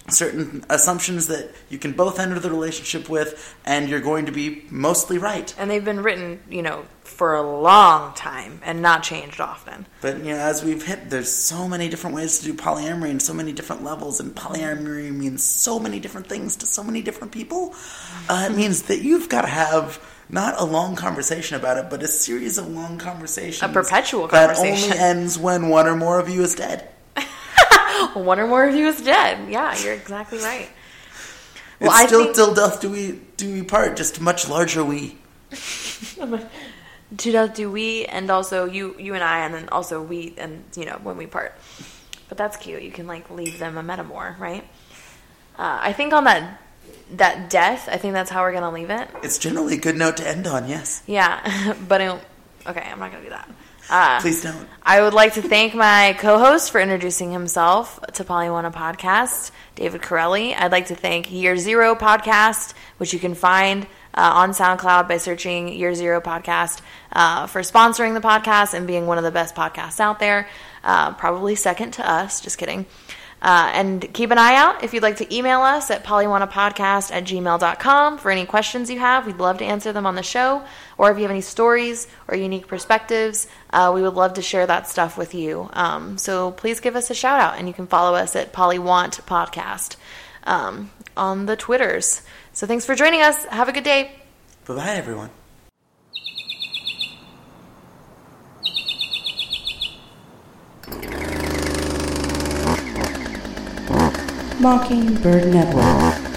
certain 0.09 0.65
assumptions 0.69 1.29
that 1.29 1.51
you 1.71 1.79
can 1.79 1.93
both 1.93 2.19
enter 2.19 2.39
the 2.39 2.51
relationship 2.51 3.09
with, 3.09 3.55
and 3.65 3.89
you're 3.89 4.01
going 4.01 4.27
to 4.27 4.33
be 4.33 4.65
mostly 4.71 5.19
right. 5.19 5.55
and 5.59 5.71
they've 5.71 5.85
been 5.85 6.03
written, 6.03 6.41
you 6.51 6.63
know, 6.63 6.85
for 7.03 7.35
a 7.35 7.43
long 7.43 8.13
time 8.15 8.61
and 8.65 8.83
not 8.83 9.03
changed 9.03 9.41
often. 9.41 9.87
But 10.01 10.19
you 10.19 10.33
know, 10.33 10.39
as 10.39 10.65
we've 10.65 10.85
hit, 10.85 11.11
there's 11.11 11.31
so 11.31 11.69
many 11.69 11.89
different 11.89 12.17
ways 12.17 12.39
to 12.41 12.45
do 12.45 12.55
polyamory 12.55 13.11
and 13.11 13.23
so 13.23 13.33
many 13.33 13.53
different 13.53 13.85
levels, 13.85 14.21
and 14.21 14.35
polyamory 14.35 15.15
means 15.15 15.43
so 15.43 15.79
many 15.79 16.01
different 16.01 16.27
things 16.27 16.57
to 16.57 16.67
so 16.67 16.83
many 16.83 17.03
different 17.03 17.33
people. 17.33 17.75
Uh, 18.29 18.49
it 18.51 18.57
means 18.57 18.83
that 18.83 19.03
you've 19.03 19.29
got 19.29 19.43
to 19.43 19.49
have 19.49 20.01
not 20.29 20.59
a 20.59 20.65
long 20.65 20.97
conversation 20.97 21.57
about 21.57 21.77
it, 21.77 21.91
but 21.91 22.03
a 22.03 22.09
series 22.09 22.59
of 22.59 22.67
long 22.69 22.99
conversations, 22.99 23.63
A 23.63 23.73
perpetual 23.73 24.27
conversation 24.27 24.91
that 24.91 24.97
only 24.97 25.21
ends 25.21 25.39
when 25.39 25.69
one 25.69 25.87
or 25.87 25.97
more 25.97 26.19
of 26.19 26.29
you 26.29 26.43
is 26.43 26.55
dead. 26.55 26.89
One 28.15 28.41
or 28.41 28.47
more 28.47 28.67
of 28.69 28.75
you 28.75 28.87
is 28.87 29.01
dead. 29.01 29.51
Yeah, 29.51 29.77
you're 29.79 29.95
exactly 29.95 30.39
right. 30.39 30.69
Well, 31.81 31.91
it's 31.91 32.01
I 32.01 32.07
still 32.07 32.25
think 32.25 32.37
till 32.37 32.55
death 32.55 32.81
do 32.81 32.91
we 32.91 33.21
do 33.37 33.53
we 33.53 33.63
part, 33.63 33.97
just 33.97 34.21
much 34.21 34.49
larger 34.49 34.85
we. 34.85 35.19
to 37.17 37.33
death 37.33 37.55
do 37.55 37.71
we, 37.71 38.05
and 38.07 38.31
also 38.31 38.65
you, 38.65 38.97
you 38.99 39.15
and 39.15 39.23
I, 39.23 39.45
and 39.45 39.55
then 39.55 39.69
also 39.71 40.03
we, 40.03 40.35
and 40.39 40.65
you 40.77 40.85
know 40.85 40.99
when 41.03 41.17
we 41.17 41.27
part. 41.27 41.55
But 42.29 42.39
that's 42.39 42.57
cute. 42.57 42.83
You 42.83 42.91
can 42.91 43.07
like 43.07 43.31
leave 43.31 43.59
them 43.59 43.77
a 43.77 43.83
metaphor, 43.83 44.37
right? 44.39 44.65
Uh, 45.59 45.79
I 45.83 45.93
think 45.93 46.13
on 46.13 46.25
that 46.25 46.61
that 47.13 47.51
death, 47.51 47.89
I 47.91 47.97
think 47.97 48.15
that's 48.15 48.31
how 48.31 48.43
we're 48.43 48.53
gonna 48.53 48.73
leave 48.73 48.91
it. 48.91 49.09
It's 49.23 49.39
generally 49.39 49.75
a 49.75 49.81
good 49.81 49.97
note 49.97 50.17
to 50.19 50.29
end 50.29 50.47
on. 50.47 50.69
Yes. 50.69 51.03
Yeah, 51.07 51.75
but 51.89 52.01
I 52.01 52.07
don't, 52.07 52.23
okay, 52.67 52.81
I'm 52.81 52.99
not 52.99 53.13
gonna 53.13 53.25
do 53.25 53.31
that. 53.31 53.49
Uh, 53.91 54.21
Please 54.21 54.43
don't. 54.43 54.69
I 54.83 55.01
would 55.01 55.15
like 55.15 55.35
to 55.35 55.43
thank 55.43 55.75
my 55.75 56.17
co-host 56.19 56.71
for 56.71 56.81
introducing 56.81 57.33
himself 57.33 58.01
to 58.15 58.25
Polywana 58.25 58.73
Podcast, 58.73 59.51
David 59.75 60.03
Corelli. 60.03 60.55
I'd 60.55 60.73
like 60.73 60.87
to 60.87 60.95
thank 60.95 61.31
Year 61.31 61.57
Zero 61.57 61.95
Podcast, 61.95 62.75
which 62.99 63.13
you 63.13 63.19
can 63.19 63.35
find 63.35 63.85
uh, 64.15 64.31
on 64.35 64.51
SoundCloud 64.51 65.09
by 65.09 65.19
searching 65.19 65.69
Year 65.69 65.95
Zero 65.95 66.21
Podcast 66.21 66.81
uh, 67.13 67.47
for 67.47 67.63
sponsoring 67.63 68.15
the 68.15 68.27
podcast 68.27 68.75
and 68.75 68.87
being 68.87 69.07
one 69.07 69.19
of 69.19 69.25
the 69.25 69.31
best 69.31 69.55
podcasts 69.55 70.01
out 70.01 70.19
there. 70.19 70.49
Uh, 70.83 71.13
probably 71.15 71.55
second 71.55 71.93
to 71.93 72.09
us. 72.09 72.41
Just 72.41 72.59
kidding. 72.59 72.87
Uh, 73.45 73.71
and 73.75 74.15
keep 74.15 74.31
an 74.31 74.39
eye 74.39 74.55
out 74.55 74.83
if 74.83 74.95
you'd 74.95 75.03
like 75.03 75.19
to 75.19 75.35
email 75.35 75.61
us 75.61 75.91
at 75.91 76.03
polywanapodcast 76.03 77.13
at 77.13 77.25
gmail.com 77.25 78.17
for 78.17 78.31
any 78.31 78.47
questions 78.47 78.89
you 78.89 78.99
have. 78.99 79.27
We'd 79.27 79.37
love 79.37 79.59
to 79.59 79.67
answer 79.67 79.93
them 79.93 80.07
on 80.07 80.15
the 80.15 80.23
show. 80.23 80.65
Or 80.97 81.11
if 81.11 81.19
you 81.19 81.25
have 81.25 81.31
any 81.31 81.43
stories 81.43 82.07
or 82.27 82.39
unique 82.39 82.69
perspectives, 82.69 83.47
uh, 83.69 83.93
we 83.95 84.01
would 84.01 84.15
love 84.15 84.35
to 84.35 84.43
share 84.43 84.67
that 84.67 84.89
stuff 84.89 85.19
with 85.19 85.35
you. 85.35 85.69
Um, 85.75 86.17
so 86.17 86.53
please 86.53 86.81
give 86.81 86.97
us 86.97 87.11
a 87.11 87.15
shout 87.15 87.39
out, 87.39 87.59
and 87.59 87.69
you 87.69 87.75
can 87.75 87.87
follow 87.87 88.17
us 88.17 88.35
at 88.35 88.55
Polywana 88.55 89.21
Podcast 89.27 89.97
um, 90.45 90.91
on 91.15 91.45
the 91.45 91.55
Twitters. 91.55 92.23
So 92.55 92.67
thanks 92.67 92.87
for 92.87 92.95
joining 92.95 93.21
us. 93.21 93.45
Have 93.45 93.69
a 93.69 93.73
good 93.73 93.85
day. 93.85 94.13
Bye 94.67 94.75
bye, 94.75 94.95
everyone. 94.97 95.44
Mockingbird 104.65 105.53
Network. 105.53 106.34